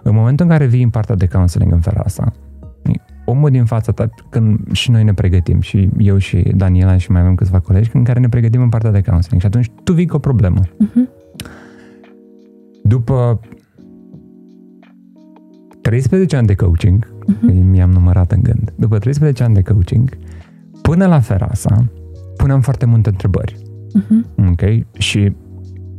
[0.03, 2.33] în momentul în care vii în partea de counseling în Ferasa,
[3.25, 7.21] omul din fața ta, când și noi ne pregătim, și eu și Daniela și mai
[7.21, 10.07] avem câțiva colegi, în care ne pregătim în partea de counseling și atunci tu vii
[10.07, 10.61] cu o problemă.
[10.79, 11.09] Mhm.
[12.83, 13.41] După
[15.81, 17.47] 13 ani de coaching, Mhm.
[17.47, 20.17] că mi-am numărat în gând, după 13 ani de coaching,
[20.83, 21.85] până la Ferasa,
[22.37, 23.57] puneam foarte multe întrebări.
[23.95, 24.27] Mhm.
[24.51, 24.85] Ok?
[24.99, 25.33] Și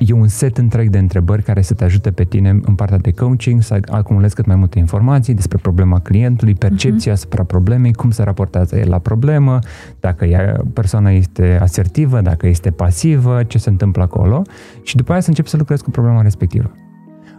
[0.08, 3.12] e un set întreg de întrebări care să te ajute pe tine în partea de
[3.12, 7.22] coaching, să acumulezi cât mai multe informații despre problema clientului, percepția Mhm.
[7.22, 9.60] asupra problemei, cum se raportează el la problemă,
[10.00, 14.42] dacă ea, persoana este asertivă, dacă este pasivă, ce se întâmplă acolo
[14.84, 16.72] și după aia să începi să lucrezi cu problema respectivă.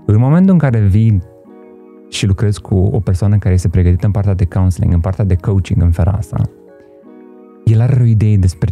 [0.06, 1.22] În momentul în care vii
[2.08, 5.34] și lucrezi cu o persoană care este pregătită în partea de counseling, în partea de
[5.34, 6.36] coaching în Ferasa,
[7.64, 8.70] el are o idee despre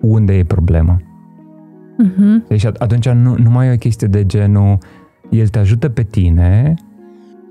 [0.00, 1.00] unde e problema.
[1.98, 2.44] Mhm.
[2.48, 4.78] Deci at- atunci nu, nu mai e o chestie de genul
[5.30, 6.74] el te ajută pe tine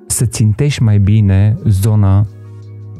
[0.07, 2.25] să țintești mai bine zona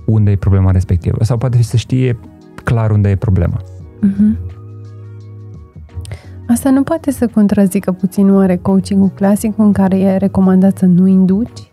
[0.06, 1.24] unde e problema respectivă.
[1.24, 2.20] Sau poate să știe
[2.64, 3.62] clar unde e problema.
[4.02, 4.38] Mhm.
[6.48, 11.08] Asta nu poate să contrazică puțin oare coaching-ul clasic în care e recomandat să nu
[11.08, 11.72] induci?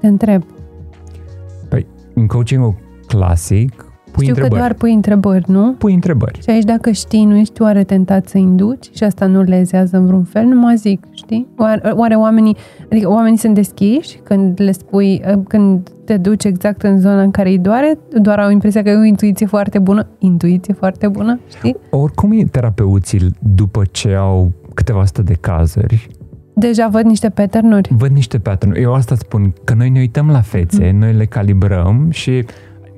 [0.00, 0.42] Te întreb.
[1.68, 2.74] Păi, în coaching
[3.06, 3.83] clasic,
[4.14, 4.60] pui Știu că întrebări.
[4.60, 5.72] doar pui întrebări, nu?
[5.78, 6.38] Pui întrebări.
[6.42, 10.06] Și aici dacă știi, nu ești oare tentat să induci și asta nu lezează în
[10.06, 11.46] vreun fel, nu mă zic, știi?
[11.58, 12.56] Oare, oare oamenii,
[12.92, 17.48] adică oamenii sunt deschiși când le spui, când te duci exact în zona în care
[17.48, 21.76] îi doare, doar au impresia că e o intuiție foarte bună, intuiție foarte bună, știi?
[21.90, 26.08] Oricum e terapeuții după ce au câteva sute de cazuri,
[26.56, 27.88] Deja văd niște pattern-uri.
[27.96, 30.98] văd niște pattern Eu asta spun, că noi ne uităm la fețe, Mhm.
[30.98, 32.44] noi le calibrăm și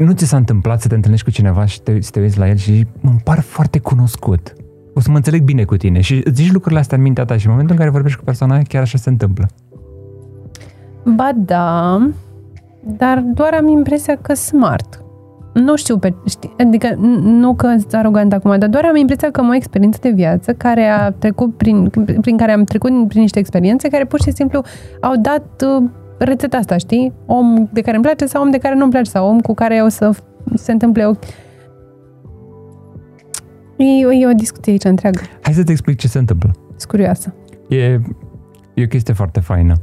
[0.05, 2.49] nu ți s-a întâmplat să te întâlnești cu cineva și te, să te uiți la
[2.49, 4.53] el și zici, mă îmi par foarte cunoscut.
[4.95, 7.37] o să mă înțeleg bine cu tine și îți zici lucrurile astea în mintea ta
[7.37, 9.49] și în momentul în care vorbești cu persoana aia, chiar așa se întâmplă.
[11.15, 11.99] Ba da,
[12.81, 15.01] dar doar am impresia că smart.
[15.53, 19.41] Nu știu, pe, știi, adică nu că sunt arogant acum, dar doar am impresia că
[19.41, 23.39] am o experiență de viață care a trecut prin, prin care am trecut prin niște
[23.39, 24.63] experiențe care pur și simplu
[25.01, 27.13] au dat uh, rețeta asta, știi?
[27.27, 29.55] Om de care îmi place sau om de care nu îmi place sau om cu
[29.55, 30.11] care o să
[30.55, 31.13] se întâmple o...
[33.77, 35.21] E, e o discuție aici întreagă.
[35.43, 36.51] Hai să-ți explic ce se întâmplă.
[36.67, 37.35] Sunt curioasă.
[37.69, 38.01] E,
[38.75, 39.75] e o chestie foarte faină.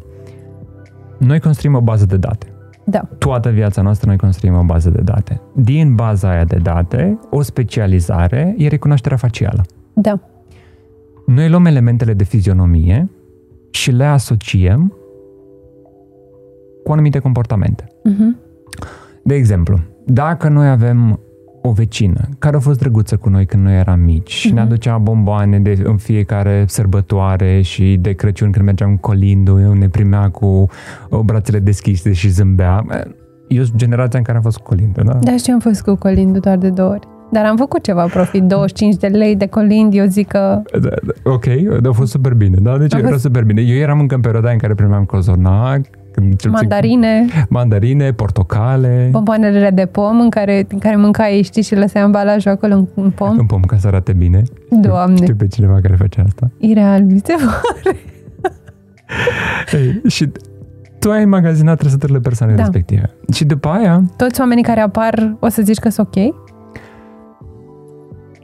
[1.17, 2.47] Noi construim o bază de date.
[2.85, 3.07] Da.
[3.17, 5.41] Toată viața noastră noi construim o bază de date.
[5.55, 9.63] Din baza aia de date, o specializare e recunoașterea facială.
[9.93, 10.19] Da.
[11.25, 13.09] Noi luăm elementele de fizionomie
[13.71, 14.93] și le asociem
[16.83, 17.83] cu anumite comportamente.
[17.87, 18.51] Uh-huh.
[19.23, 21.19] De exemplu, dacă noi avem
[21.61, 24.53] o vecină care a fost drăguță cu noi când noi eram mici și uh-huh.
[24.53, 30.29] ne aducea bomboane de, în fiecare sărbătoare și de Crăciun când mergeam colindu, ne primea
[30.29, 30.45] cu
[31.09, 32.85] uh, brațele deschise și zâmbea.
[33.47, 35.13] Eu sunt generația în care am fost cu colindu, da?
[35.13, 37.07] Da, și am fost cu colindu doar de două ori.
[37.31, 40.61] Dar am făcut ceva profit, 25 de lei de colind, eu zic că...
[40.71, 41.45] Da, da, ok,
[41.87, 42.77] a fost super bine, da?
[42.77, 43.21] Deci era fost...
[43.21, 43.61] super bine.
[43.61, 45.81] Eu eram încă în perioada în care primeam cozonac,
[46.13, 47.25] când mandarine.
[47.49, 49.07] Mandarine, portocale.
[49.11, 53.09] Bomboanele de pom în care, în care mâncai, știi, și lăsai ambalajul acolo în, în
[53.09, 53.37] pom.
[53.37, 54.41] În pom, ca să arate bine.
[54.69, 55.15] Doamne.
[55.15, 56.51] Știu pe cineva care face asta.
[56.57, 57.97] Ireal, mi se pare.
[59.83, 60.31] Ei, și
[60.99, 62.61] tu ai magazinat trăsăturile persoanei da.
[62.61, 63.09] respective.
[63.33, 64.03] Și după aia...
[64.17, 66.35] Toți oamenii care apar, o să zici că sunt ok?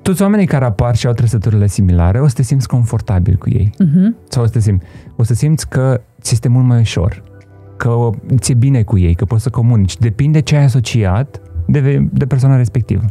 [0.02, 3.70] Toți oamenii care apar și au trăsăturile similare, o să te simți confortabil cu ei.
[3.74, 4.28] Uh-huh.
[4.28, 7.24] Sau o să, te simți, o să simți că ți este mult mai ușor
[7.80, 9.98] că ți-e bine cu ei, că poți să comunici.
[9.98, 13.04] Depinde ce ai asociat de, de persoana respectivă.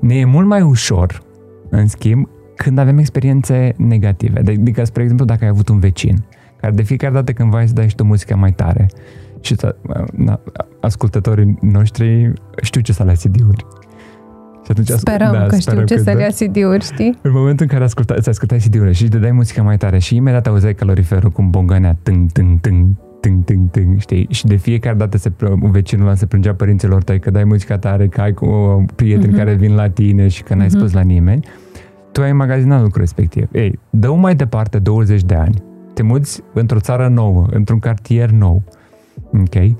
[0.00, 1.22] Ne e mult mai ușor,
[1.70, 4.38] în schimb, când avem experiențe negative.
[4.38, 6.24] Adică, spre exemplu, dacă ai avut un vecin
[6.60, 8.86] care de fiecare dată când vai să dai și o muzică mai tare
[9.40, 9.56] și
[10.12, 10.40] na,
[10.80, 13.66] ascultătorii noștri știu ce să la CD-uri.
[14.64, 16.20] Și atunci, sperăm da, că sperăm știu ce să da.
[16.20, 17.18] ia CD-uri, știi?
[17.22, 20.16] În momentul în care asculta, îți ascultai CD-urile și te dai muzica mai tare și
[20.16, 22.86] imediat auzeai caloriferul cum bongănea tâng, tâng, tâng,
[23.20, 24.26] tâng, tâng, tâng, știi?
[24.30, 28.06] Și de fiecare dată se, vecinul ăla se plângea părinților tăi că dai muzica tare,
[28.06, 29.36] că ai cu prieteni uh-huh.
[29.36, 30.70] care vin la tine și că n-ai uh-huh.
[30.70, 31.44] spus la nimeni.
[32.12, 33.48] Tu ai magazinat lucrul respectiv.
[33.52, 35.62] Ei, dă mai departe 20 de ani,
[35.94, 38.62] te muți într-o țară nouă, într-un cartier nou,
[39.32, 39.74] ok?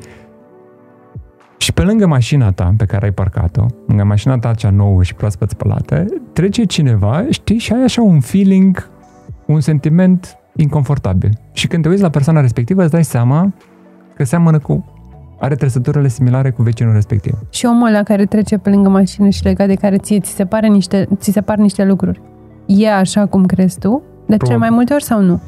[1.56, 5.14] Și pe lângă mașina ta pe care ai parcat-o, lângă mașina ta cea nouă și
[5.14, 8.90] proaspăt spălată, trece cineva, știi, și ai așa un feeling,
[9.46, 11.30] un sentiment inconfortabil.
[11.52, 13.52] Și când te uiți la persoana respectivă, îți dai seama
[14.14, 14.84] că seamănă cu
[15.40, 17.38] are trăsăturile similare cu vecinul respectiv.
[17.50, 20.44] Și omul ăla care trece pe lângă mașină și legat de care ție ți se,
[20.44, 22.20] pare niște, ți se par niște lucruri,
[22.66, 24.02] e așa cum crezi tu?
[24.26, 24.46] De Probabil.
[24.46, 25.40] cele mai multe ori sau nu?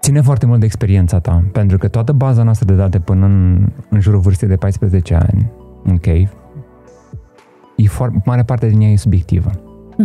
[0.00, 3.66] Ține foarte mult de experiența ta, pentru că toată baza noastră de date până în,
[3.88, 5.50] în jurul vârstei de 14 ani,
[5.92, 6.06] ok,
[7.76, 9.50] e foarte, mare parte din ea e subiectivă.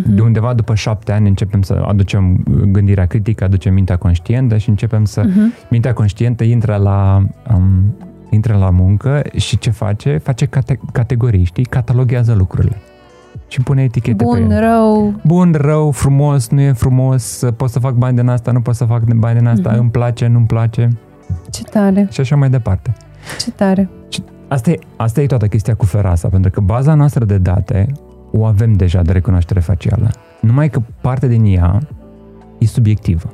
[0.02, 0.16] Uh-huh.
[0.16, 5.06] De undeva după șapte ani începem să aducem gândirea critică, aducem mintea conștientă și începem
[5.06, 5.22] să...
[5.22, 5.70] Uh-huh.
[5.70, 7.24] Mintea conștientă intră la,
[7.56, 7.96] um,
[8.30, 10.18] intră la muncă și ce face?
[10.18, 11.64] Face cate- categorii, știi?
[11.64, 12.76] Cataloghează lucrurile.
[13.48, 14.60] Și pune etichete Bun, pe ele.
[14.60, 15.14] rău.
[15.24, 18.86] Bun, rău, frumos, nu e frumos, pot să fac bani din asta, nu pot să
[18.86, 19.80] fac bani din asta, uh-huh.
[19.80, 20.90] îmi place, nu-mi place.
[21.52, 22.08] Ce tare.
[22.12, 22.94] Și așa mai departe.
[23.40, 23.90] Ce tare.
[24.10, 27.88] Și asta e, asta e toată chestia cu Ferasa, pentru că baza noastră de date
[28.32, 30.10] o avem deja de recunoaștere facială.
[30.42, 31.80] Numai că parte din ea
[32.58, 33.34] e subiectivă.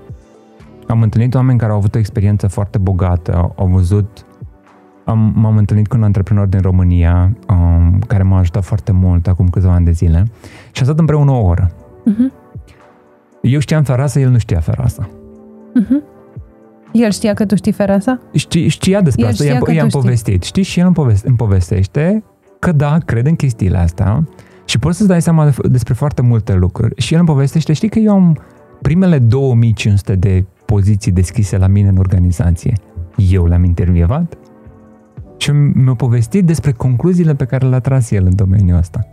[0.87, 4.25] Am întâlnit oameni care au avut o experiență foarte bogată, au văzut
[5.05, 9.49] am, m-am întâlnit cu un antreprenor din România um, care m-a ajutat foarte mult acum
[9.49, 10.27] câțiva ani de zile
[10.71, 11.71] și am stat împreună o oră.
[11.71, 12.41] Uh-huh.
[13.41, 15.09] Eu știam ferasa, el nu știa ferasa.
[15.81, 16.11] Uh-huh.
[16.91, 18.19] El știa că tu știi ferasa?
[18.33, 20.43] Ști, știa despre el asta, i-am, i-am povestit.
[20.43, 20.63] Știi?
[20.63, 22.23] Și el îmi, poveste, îmi povestește
[22.59, 24.27] că da, cred în chestiile astea
[24.65, 27.01] și poți să-ți dai seama despre foarte multe lucruri.
[27.01, 28.37] Și el îmi povestește, știi că eu am
[28.81, 32.73] primele 2500 de poziții deschise la mine în organizație.
[33.15, 34.37] Eu le-am intervievat
[35.37, 39.07] și mi-a povestit despre concluziile pe care le-a tras el în domeniul ăsta.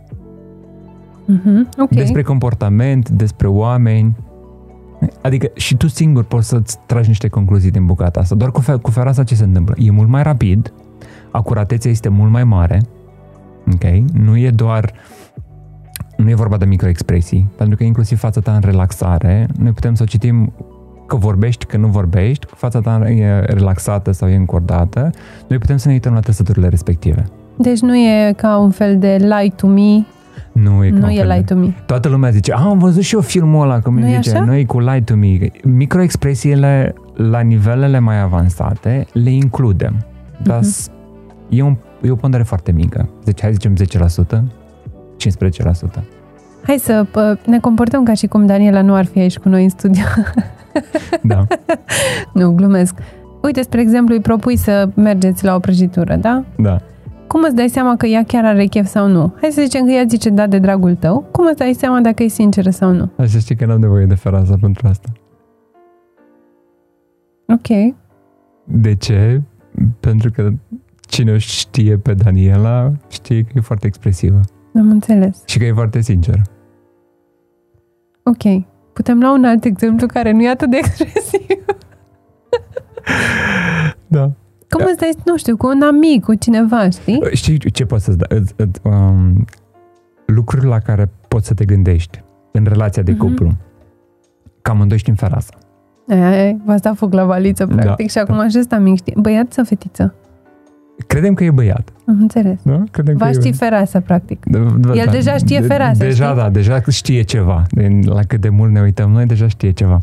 [1.23, 1.97] Mm-hmm, okay.
[1.97, 4.15] Despre comportament, despre oameni.
[5.21, 8.35] Adică și tu singur poți să-ți tragi niște concluzii din bucata asta.
[8.35, 9.75] Doar cu, fe- cu ferasa ce se întâmplă?
[9.77, 10.73] E mult mai rapid,
[11.31, 12.81] acuratețea este mult mai mare,
[13.73, 13.83] ok?
[14.13, 15.21] Nu e doar uh,
[16.23, 20.03] nu e vorba de microexpresii, pentru că inclusiv fața ta în relaxare, noi putem să
[20.03, 20.53] o citim
[21.07, 25.09] că vorbești, că nu vorbești, fața ta e relaxată sau e încordată,
[25.47, 27.25] noi putem să ne uităm la trăsăturile respective.
[27.57, 30.05] Deci nu e ca un fel de lie to me,
[30.51, 31.67] Nu e, ca Nu un e fel de- Lie to Me.
[31.85, 34.29] Toată lumea zice, ah, am văzut și eu filmul ăla, cum Nu îi e zice,
[34.35, 34.43] așa?
[34.45, 35.37] noi cu Lie to Me.
[35.63, 40.05] Microexpresiile la nivelele mai avansate le includem,
[40.43, 40.65] dar Mhm.
[40.67, 40.89] s-
[41.49, 43.09] e, un, e o pondere foarte mică.
[43.23, 44.43] Deci hai zicem 10%,
[45.99, 46.03] 15%.
[46.63, 49.63] Hai să pă, ne comportăm ca și cum Daniela nu ar fi aici cu noi
[49.63, 50.03] în studio.
[51.21, 51.47] Da.
[52.33, 52.95] nu, glumesc.
[53.41, 56.43] Uite, spre exemplu, îi propui să mergeți la o prăjitură, da?
[56.57, 56.81] da.
[57.27, 59.33] Cum îți dai seama că ea chiar are chef sau nu?
[59.41, 61.27] Hai să zicem că ea zice da de dragul tău.
[61.31, 63.11] Cum îți dai seama dacă e sinceră sau nu?
[63.17, 65.09] Așa știi că n-am nevoie de ferasa pentru asta.
[67.47, 67.95] Ok.
[68.63, 69.41] De ce?
[69.99, 70.49] Pentru că
[70.99, 74.39] cine o știe pe Daniela știe că e foarte expresivă
[74.75, 75.41] Am înțeles.
[75.45, 76.41] și că e foarte sinceră.
[78.23, 78.63] Ok.
[78.93, 81.65] Putem lua un alt exemplu care nu e atât de expresiv.
[84.07, 84.31] Da.
[84.69, 87.21] Cum îți dai, nu știu, cu un amic, cu cineva, știi?
[87.33, 88.25] Știi ce poți să-ți da?
[88.35, 89.45] Îți- îți, Um,
[90.25, 93.19] lucruri la care poți să te gândești în relația de Mhm.
[93.19, 93.51] cuplu.
[94.61, 95.53] Că amândoi știm ferasa.
[96.07, 99.15] Aia, v-ați dat foc la valiță, Da, practic, și acum așa ăsta amic, știi?
[99.17, 100.13] Băiat sau fetiță?
[101.11, 102.59] Credem că e băiat, Am înțeles.
[102.63, 102.83] nu?
[102.91, 103.51] Credem Va că ști e...
[103.51, 104.45] fereasă, practic.
[104.45, 106.35] Da, da, El da, deja știe de- fereasă, Deja, știi?
[106.37, 107.63] da, deja știe ceva.
[107.71, 109.99] De, la cât de mult ne uităm noi, deja știe ceva.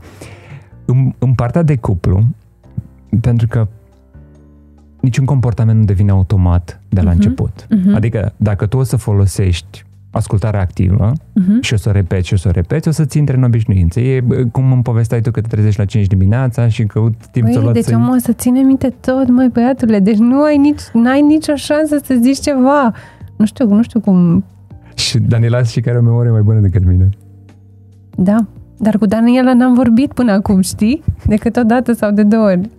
[0.85, 2.25] În, în partea de cuplu,
[3.21, 3.69] pentru că
[5.01, 7.17] niciun comportament nu devine automat de la Mhm.
[7.17, 7.67] început.
[7.71, 7.95] Mhm.
[7.95, 11.61] Adică, dacă tu o să folosești ascultarea activă Mhm.
[11.61, 14.01] și o să o repeți și o să o repeți, o să-ți intre în obișnuință.
[14.01, 17.01] E bă, cum îmi povesteai tu că te trezești la 5 dimineața și că
[17.33, 17.95] timp ți-o Băi, luat deci să...
[17.95, 22.15] omul să ține minte tot, măi, băiatule, deci nu ai nici, n-ai nicio șansă să
[22.23, 22.93] zici ceva.
[23.37, 24.45] Nu știu, nu știu cum,
[24.95, 27.09] Și Daniela și care are o memorie mai bună decât mine.
[28.17, 28.37] da.
[28.81, 31.03] Dar cu Daniela n-am vorbit până acum, știi?
[31.27, 32.71] Decât o dată sau de două ori.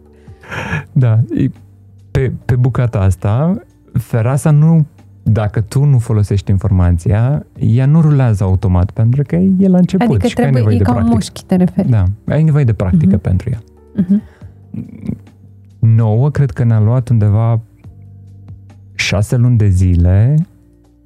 [0.92, 1.50] Da, e-
[2.12, 3.62] pe, pe bucata asta,
[3.94, 4.86] ferasa nu,
[5.32, 10.28] dacă tu nu folosești informația, ea nu rulează automat, pentru că e la început Adică
[10.28, 11.16] și că ai trebuie, nevoie e de ca un practică.
[11.16, 11.90] mușchi, te referi.
[11.90, 13.22] Da, ai nevoie de practică Mhm.
[13.22, 13.60] pentru ea.
[13.96, 14.22] Mhm.
[15.80, 17.62] Nouă, cred că ne-a luat undeva
[18.96, 20.36] șase luni de zile,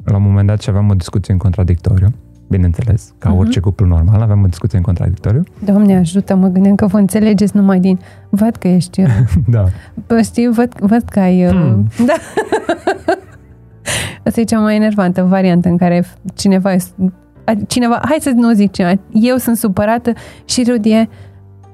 [0.04, 2.08] la un moment dat și aveam o discuție în contradictoriu,
[2.50, 3.38] bineînțeles, ca Mhm.
[3.38, 5.44] orice cuplu normal, aveam o discuție în contradictoriu.
[5.66, 8.00] Doamne ajută, mă gândeam că vă înțelegeți numai din...
[8.30, 9.02] Văd că ești...
[9.04, 9.08] uh,
[9.48, 9.66] Da.
[10.08, 11.46] Bă, știi, văd, văd că ai...
[11.46, 11.88] Uh, Hmm.
[12.08, 12.14] Da.
[14.26, 16.06] Asta e cea mai enervantă variantă în care
[16.36, 16.74] cineva...
[16.74, 16.82] e-
[17.68, 20.14] Cineva, hai să nu zic ceva, eu sunt supărată
[20.46, 21.10] și Rudie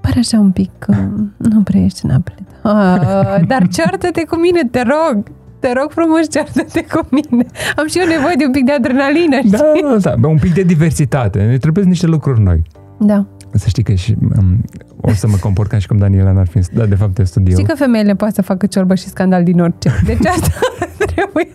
[0.02, 0.96] pare așa un pic, uh,
[1.38, 2.38] nu prea ești în apele.
[2.64, 5.24] Ah, dar ceartă-te cu mine, te rog!
[5.60, 7.46] Te rog frumos, ceartă-te cu mine.
[7.76, 9.50] Am și eu nevoie de un pic de adrenalină, știi?
[9.52, 11.44] Da, da, da, un pic de diversitate.
[11.44, 12.62] Ne trebuie niște lucruri noi.
[12.98, 13.26] da.
[13.54, 14.64] Să știi că și um,
[15.02, 16.60] o să mă comport ca și cum Daniela n-ar fi...
[16.74, 17.52] Da, de fapt, e studio.
[17.52, 19.90] Știi că femeile poate să facă ciorbă și scandal din orice.
[20.06, 20.48] Deci asta
[21.16, 21.48] trebuie.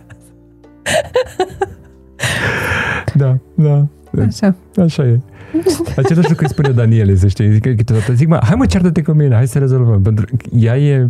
[3.15, 3.87] Da, da.
[4.21, 4.55] Așa.
[4.77, 5.19] Așa e.
[6.01, 7.51] Același lucru îi spune Daniele, să știi.
[7.51, 10.01] Zic că câteodată zic, mă, hai mă, ceartă-te cu mine, hai să rezolvăm.
[10.01, 11.09] Pentru că ea e,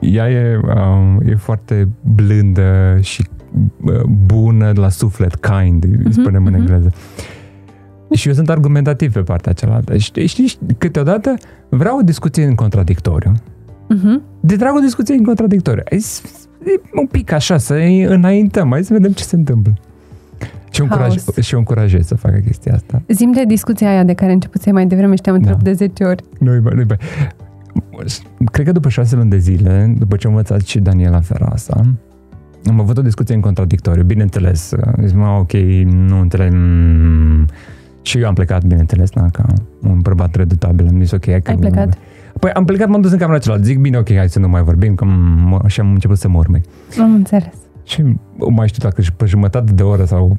[0.00, 3.26] ea e, um, e foarte blândă și
[3.84, 6.60] uh, bună la suflet, kind, îi spunem în mhm.
[6.60, 6.92] engleză.
[8.12, 9.96] Și eu sunt argumentativ pe partea cealaltă.
[9.96, 11.34] Și știi, câteodată
[11.68, 13.32] vreau o discuție în contradictoriu.
[13.88, 14.22] Mhm.
[14.40, 15.82] De dragul discuției în contradictoriu.
[16.64, 17.74] Hai să- e un pic așa, să
[18.06, 19.72] înaintăm, hai să vedem ce se întâmplă.
[20.70, 21.36] Și eu, încuraj, Haos.
[21.46, 23.02] și eu încurajez să facă chestia asta.
[23.08, 25.70] Zim de discuția aia de care începusei mai devreme și te-am întrebat Da.
[25.70, 26.24] de 10 ori.
[26.38, 26.96] Nu-i, bă, nu-i, bă.
[28.52, 31.80] Cred că după șase luni de zile, după ce am învățat și Daniela Ferasa,
[32.68, 34.72] am avut o discuție în contradictoriu, bineînțeles.
[35.04, 35.52] Zic, mă, ok,
[35.84, 36.52] nu înțeleg.
[36.52, 37.46] mm.
[38.02, 39.44] Și eu am plecat, bineînțeles, na, ca
[39.82, 40.86] un bărbat redutabil.
[40.86, 41.50] Am zis, ok, hai că...
[41.50, 41.98] Ai plecat?
[42.40, 43.64] Păi am plecat, m-am dus în camera celălalt.
[43.66, 46.38] Zic, bine, ok, hai să nu mai vorbim, că m- și am început să mă
[46.38, 46.60] urmei.
[47.00, 47.54] Am înțeles.
[47.84, 48.02] Și
[48.50, 50.36] mai știu dacă și pe jumătate de oră sau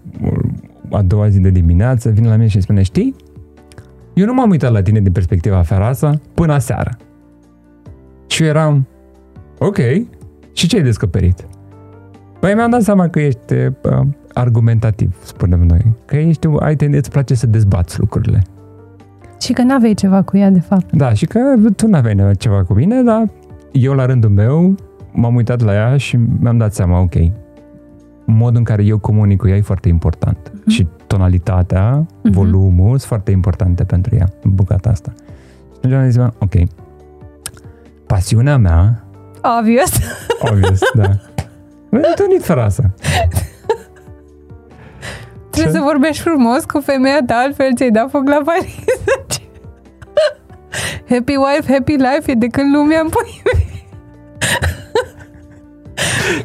[0.91, 3.15] a doua zi de dimineață vine la mine și îmi spune, știi,
[4.13, 6.97] eu nu m-am uitat la tine din perspectiva feroasă până aseară.
[8.27, 8.87] Și eu eram,
[9.59, 9.77] ok,
[10.53, 11.47] și ce ai descoperit?
[12.39, 13.69] Păi mi-am dat seama că ești uh,
[14.33, 15.95] argumentativ, spunem noi.
[16.05, 18.41] Că ești, ai tendință, îți place să dezbați lucrurile.
[19.45, 20.91] Și că n-aveai ceva cu ea, de fapt.
[20.91, 21.39] Da, și că
[21.75, 23.23] tu n-aveai ceva cu mine, dar
[23.71, 24.75] eu la rândul meu
[25.11, 27.13] m-am uitat la ea și mi-am dat seama, ok,
[28.25, 30.51] modul în care eu comunic cu ea e foarte important.
[30.53, 30.69] Mhm.
[30.69, 31.91] Și tonalitatea,
[32.23, 32.31] Mhm.
[32.33, 35.13] volumul sunt foarte importante pentru ea, în bucata asta.
[35.15, 36.53] Și atunci am zis, ok,
[38.05, 39.03] pasiunea mea,
[39.59, 39.91] Obvious.
[40.51, 41.07] obvious, da.
[41.89, 42.83] Nu ai întâlnit fără asta.
[45.49, 45.79] Trebuie Ce?
[45.79, 49.24] să vorbești frumos cu femeia ta, altfel ți-ai dat foc la valiză.
[51.09, 53.41] Happy wife, happy life e de când lumea îmi pui.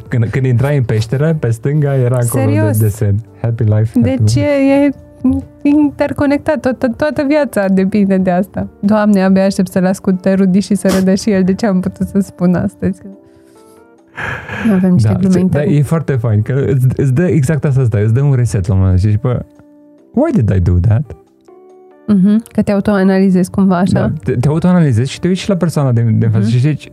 [0.09, 2.77] când, când intrai în peșteră, pe stânga era acolo Serios?
[2.77, 3.15] de desen.
[3.41, 4.91] Happy life, happy Deci e, e
[5.61, 8.67] interconectat, toată, toată viața depinde de asta.
[8.79, 11.79] Doamne, abia aștept să-l ascult pe Rudy și să râdă și el de ce am
[11.79, 13.01] putut să spun astăzi.
[14.67, 15.73] Nu avem niște da, glume da, interne.
[15.73, 18.73] e foarte fain, că îți, îți dă exact asta, asta, îți dă un reset la
[18.73, 19.45] un moment dat și zici, bă,
[20.13, 21.15] why did I do that?
[22.13, 23.91] Mhm, Că te autoanalizezi cumva așa.
[23.93, 26.49] Da, te, te autoanalizezi și te uiți și la persoana de, de față Mhm.
[26.49, 26.91] și zici,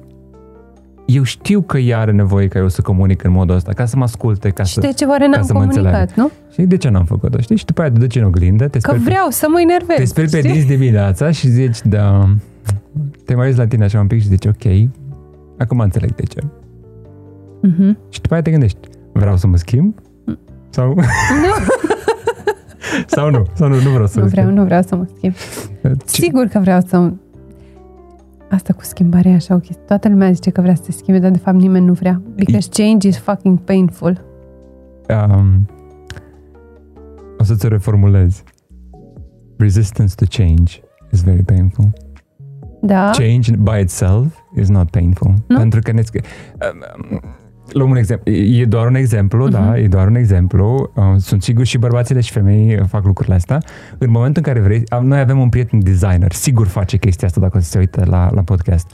[1.06, 3.96] eu știu că ea are nevoie ca eu să comunic în modul ăsta, ca să
[3.96, 4.80] mă asculte, ca Și să...
[4.80, 6.12] de ce oare n-am să mă comunicat, înțeleagă.
[6.16, 6.30] nu?
[6.52, 7.56] Și de ce n-am făcut-o, știi?
[7.56, 9.96] Și după aia te duci în oglindă, te Că speli, pe, vreau să mă enervez.
[9.96, 10.50] te speli pe știi?
[10.52, 12.34] dinți dimineața și zici, da,
[13.24, 14.88] te mai uiți la tine așa un pic și zici, ok,
[15.58, 16.40] acum înțeleg de ce.
[17.62, 17.98] Mhm.
[18.08, 18.78] Și după aia te gândești,
[19.12, 19.94] vreau să mă schimb?
[20.70, 21.02] Sau, Nu,
[23.06, 23.42] sau nu?
[23.54, 24.58] Sau nu, nu vreau să nu mă vreau, schimb.
[24.58, 25.34] nu vreau să mă schimb.
[25.82, 27.12] Ce- Sigur că vreau să...
[28.50, 29.84] Asta cu schimbarea e așa o chestie.
[29.86, 32.22] Toată lumea zice că vrea să se schimbe, dar de fapt nimeni nu vrea.
[32.34, 34.24] Because change is fucking painful.
[35.08, 35.66] Um,
[37.38, 38.42] o să ți reformulez.
[39.58, 40.80] Resistance to change
[41.12, 41.92] is very painful.
[42.80, 43.10] Da?
[43.10, 44.26] Change by itself
[44.56, 45.34] is not painful.
[45.46, 45.56] Nu?
[45.58, 46.02] Pentru că ne...
[46.12, 47.20] Um, um,
[47.72, 48.32] luăm un exemplu.
[48.32, 49.50] E doar un exemplu, Mhm.
[49.52, 50.90] da, e doar un exemplu.
[50.94, 53.62] Uh, Sunt sigur și bărbațile și femei fac lucrurile astea.
[53.98, 54.82] În momentul în care vrei...
[54.88, 58.04] am- Noi avem un prieten designer, sigur face chestia asta dacă o să se uite
[58.04, 58.90] la, la podcast.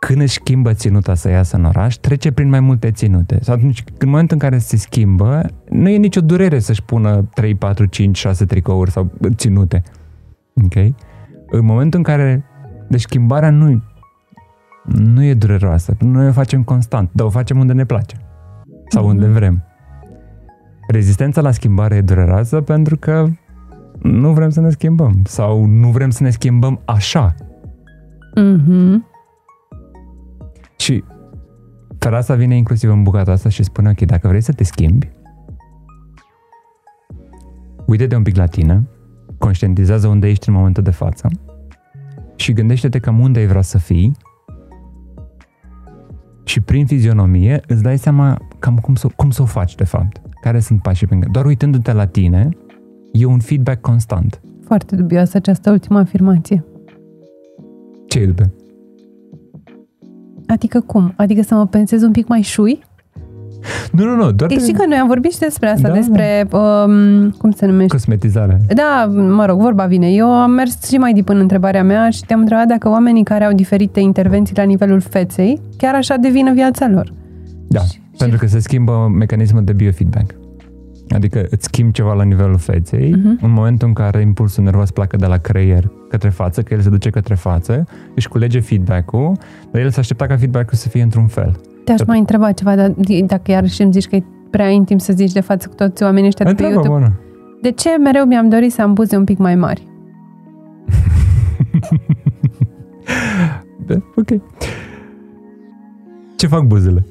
[0.00, 3.38] Când își schimbă ținuta să iasă în oraș, trece prin mai multe ținute.
[3.42, 7.54] Sau atunci, în momentul în care se schimbă, nu e nicio durere să-și pună 3,
[7.54, 9.82] 4, 5, 6 tricouri sau ținute.
[10.64, 10.74] Ok?
[11.46, 12.44] În momentul în care...
[12.88, 13.82] Deci schimbarea nu
[14.86, 15.96] nu e dureroasă.
[16.00, 18.16] Noi o facem constant, dar o facem unde ne place.
[18.88, 19.12] Sau Mhm.
[19.14, 19.64] unde vrem.
[20.88, 23.26] Rezistența la schimbare e dureroasă pentru că
[24.02, 25.20] nu vrem să ne schimbăm.
[25.24, 27.34] Sau nu vrem să ne schimbăm așa.
[28.34, 29.06] Mhm.
[30.76, 31.04] Și
[31.98, 35.10] Terasa vine inclusiv în bucata asta și spune, ok, dacă vrei să te schimbi,
[37.86, 38.88] uite-te un pic la tine,
[39.38, 41.28] conștientizează unde ești în momentul de față
[42.36, 44.16] și gândește-te cam unde ai vrea să fii
[46.46, 50.20] și prin fizionomie îți dai seama cam cum să, cum să o faci de fapt.
[50.40, 51.32] Care sunt pașii prin care.
[51.32, 52.48] Doar uitându-te la tine,
[53.12, 54.40] e un feedback constant.
[54.64, 56.64] Foarte dubioasă această ultimă afirmație.
[58.08, 58.52] Ce e după?
[60.46, 61.12] Adică cum?
[61.16, 62.84] Adică să mă pensez un pic mai șui?
[63.92, 66.46] Nu, nu, nu, doar Deci știi că noi am vorbit și despre asta, Da, despre,
[66.52, 67.92] um, cum se numește?
[67.92, 68.60] cosmetizare.
[68.74, 70.08] Da, mă rog, vorba vine.
[70.10, 73.44] Eu am mers și mai deep în întrebarea mea și te-am întrebat dacă oamenii care
[73.44, 77.12] au diferite intervenții la nivelul feței, chiar așa devină viața lor.
[77.68, 80.34] Da, Și- pentru că se schimbă mecanismul de biofeedback.
[81.14, 83.38] Adică îți schimbi ceva la nivelul feței, Mhm.
[83.42, 86.88] în momentul în care impulsul nervos pleacă de la creier către față, că el se
[86.88, 89.32] duce către față, își culege feedback-ul,
[89.70, 91.56] dar el s-a aștepta ca feedback-ul să fie într-un fel.
[91.86, 92.94] Te-aș mai întreba ceva, dar
[93.26, 96.26] dacă iarăși îmi zici că e prea intim să zici de față cu toți oamenii
[96.28, 97.04] ăștia de pe Întreabă, YouTube.
[97.04, 97.20] bună.
[97.62, 99.86] De ce mereu mi-am dorit să am buze un pic mai mari?
[103.86, 104.40] Da, ok.
[106.36, 107.06] Ce fac buzele?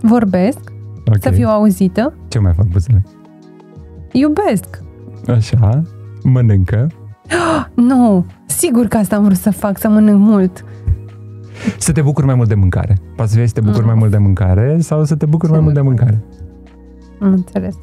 [0.00, 0.58] Vorbesc,
[1.06, 1.16] Ok.
[1.20, 3.02] să fiu auzită, Ce mai fac buzele?
[4.12, 4.78] iubesc.
[5.26, 5.82] Așa,
[6.22, 6.86] mănâncă,
[7.74, 10.64] Nu, sigur că asta am vrut să fac, să mănânc mult.
[11.78, 12.96] Să te bucuri mai mult de mâncare.
[13.16, 13.86] Poate să fie să te bucuri Mm.
[13.86, 16.18] mai mult de mâncare sau să te bucuri mai Ce mult de mâncare.
[17.20, 17.74] Am înțeles.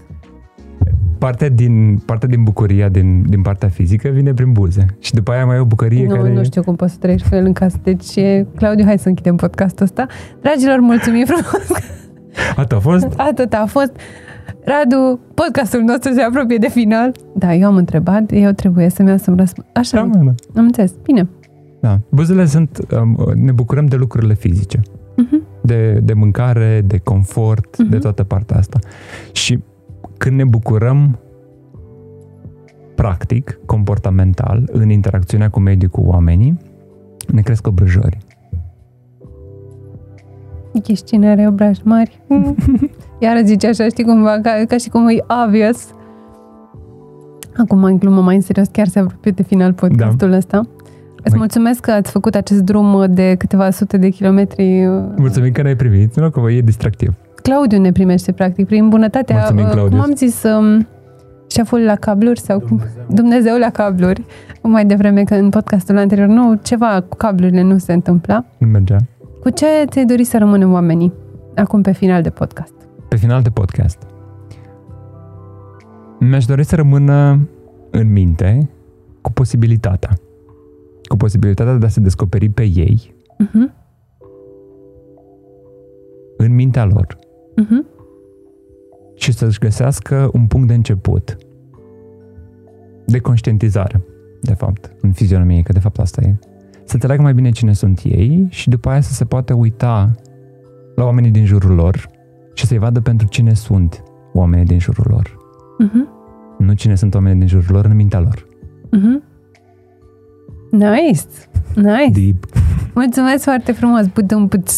[1.17, 4.85] Partea din, partea din bucuria din, din partea fizică vine prin buze.
[4.99, 6.33] Și după aia mai e o bucărie Nu, care...
[6.33, 7.77] nu știu cum poți să trăiești cu el în casă.
[7.83, 10.05] Deci, e- Claudiu, hai să închidem podcastul ăsta.
[10.41, 11.67] Dragilor, mulțumim frumos!
[12.55, 13.07] Atât a fost?
[13.17, 13.91] Atât a fost.
[14.63, 17.11] Radu, podcastul nostru se apropie de final.
[17.35, 19.67] Da, eu am întrebat, eu trebuie să-mi iau să-mi răspund.
[19.73, 20.59] Așa, Da, mă, da.
[20.59, 20.91] am înțeles.
[21.03, 21.27] Bine.
[21.85, 21.99] Da.
[22.09, 22.79] Buzele sunt...
[23.01, 24.79] Um, ne bucurăm de lucrurile fizice.
[25.17, 25.41] Mhm.
[25.61, 27.89] De, de mâncare, de confort, Mhm.
[27.89, 28.79] de toată partea asta.
[29.31, 29.59] Și
[30.17, 31.19] când ne bucurăm
[32.95, 36.57] practic, comportamental, în interacțiunea cu mediul, cu oamenii,
[37.27, 38.17] ne cresc obrăjori.
[40.87, 42.21] Ești cine are obraji mari.
[43.21, 45.87] Iar zice așa, știi cumva, ca, ca și cum e obvious.
[47.57, 50.37] Acum, în glumă mai în serios, chiar se apropie de final podcastul da.
[50.37, 50.67] ăsta.
[51.25, 54.85] Îți Mai- mulțumesc că ați făcut acest drum de câteva sute de kilometri.
[55.17, 57.13] Mulțumim că ne-ai primit, nu că e distractiv.
[57.41, 59.97] Claudiu ne primește, practic, prin bunătatea, Mulțumim, uh, Claudiu.
[59.97, 60.87] cum am zis, um,
[61.49, 62.81] șeful la cabluri sau cum?
[63.09, 64.25] Dumnezeu la cabluri.
[64.61, 68.45] Mai devreme că în podcastul anterior, nu, ceva cu cablurile nu se întâmpla.
[68.57, 68.97] Nu mergea.
[69.41, 71.13] Cu ce ți-ai dori să rămânem oamenii
[71.55, 72.73] acum pe final de podcast?
[73.07, 73.97] Pe final de podcast.
[76.19, 77.47] Mi-aș dori să rămână
[77.91, 78.69] în minte
[79.21, 80.09] cu posibilitatea.
[81.07, 83.53] Cu posibilitatea de a se descoperi pe ei Uh-huh.
[83.57, 83.69] în
[86.37, 87.17] în mintea lor
[87.55, 87.85] Mhm.
[89.15, 91.37] și să-și găsească un punct de început
[93.05, 94.03] de conștientizare,
[94.41, 96.35] de fapt, în fizionomie, că de fapt asta e.
[96.83, 100.11] Să înțeleagă mai bine cine sunt ei și după aia să se poată uita
[100.95, 102.09] la oamenii din jurul lor
[102.53, 104.03] și să-i vadă pentru cine sunt
[104.33, 105.37] oamenii din jurul lor.
[105.77, 106.07] Mhm.
[106.57, 108.47] Nu cine sunt oamenii din jurul lor în mintea lor.
[108.91, 109.23] Mhm.
[110.77, 111.21] Nice!
[111.75, 112.11] Nice!
[112.21, 112.45] Deep.
[112.93, 114.05] Mulțumesc foarte frumos!
[114.13, 114.73] Putem puț.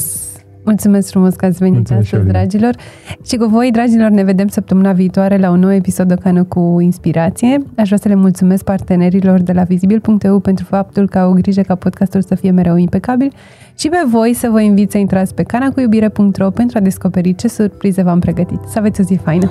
[0.64, 2.46] Mulțumesc frumos că ați venit Mulțumesc și eu, astăzi, Lina.
[2.46, 2.76] dragilor.
[3.26, 6.78] Și cu voi, dragilor, ne vedem săptămâna viitoare la un nou episod de Cană cu
[6.82, 7.58] Inspirație.
[7.78, 11.76] Aș vrea să le mulțumesc partenerilor de la Vizibil.eu pentru faptul că au grijă ca
[11.76, 13.34] podcastul să fie mereu impecabil
[13.78, 18.02] și pe voi să vă invit să intrați pe canacuiubire.ro pentru a descoperi ce surprize
[18.02, 18.60] v-am pregătit.
[18.68, 19.50] Să aveți o zi faină!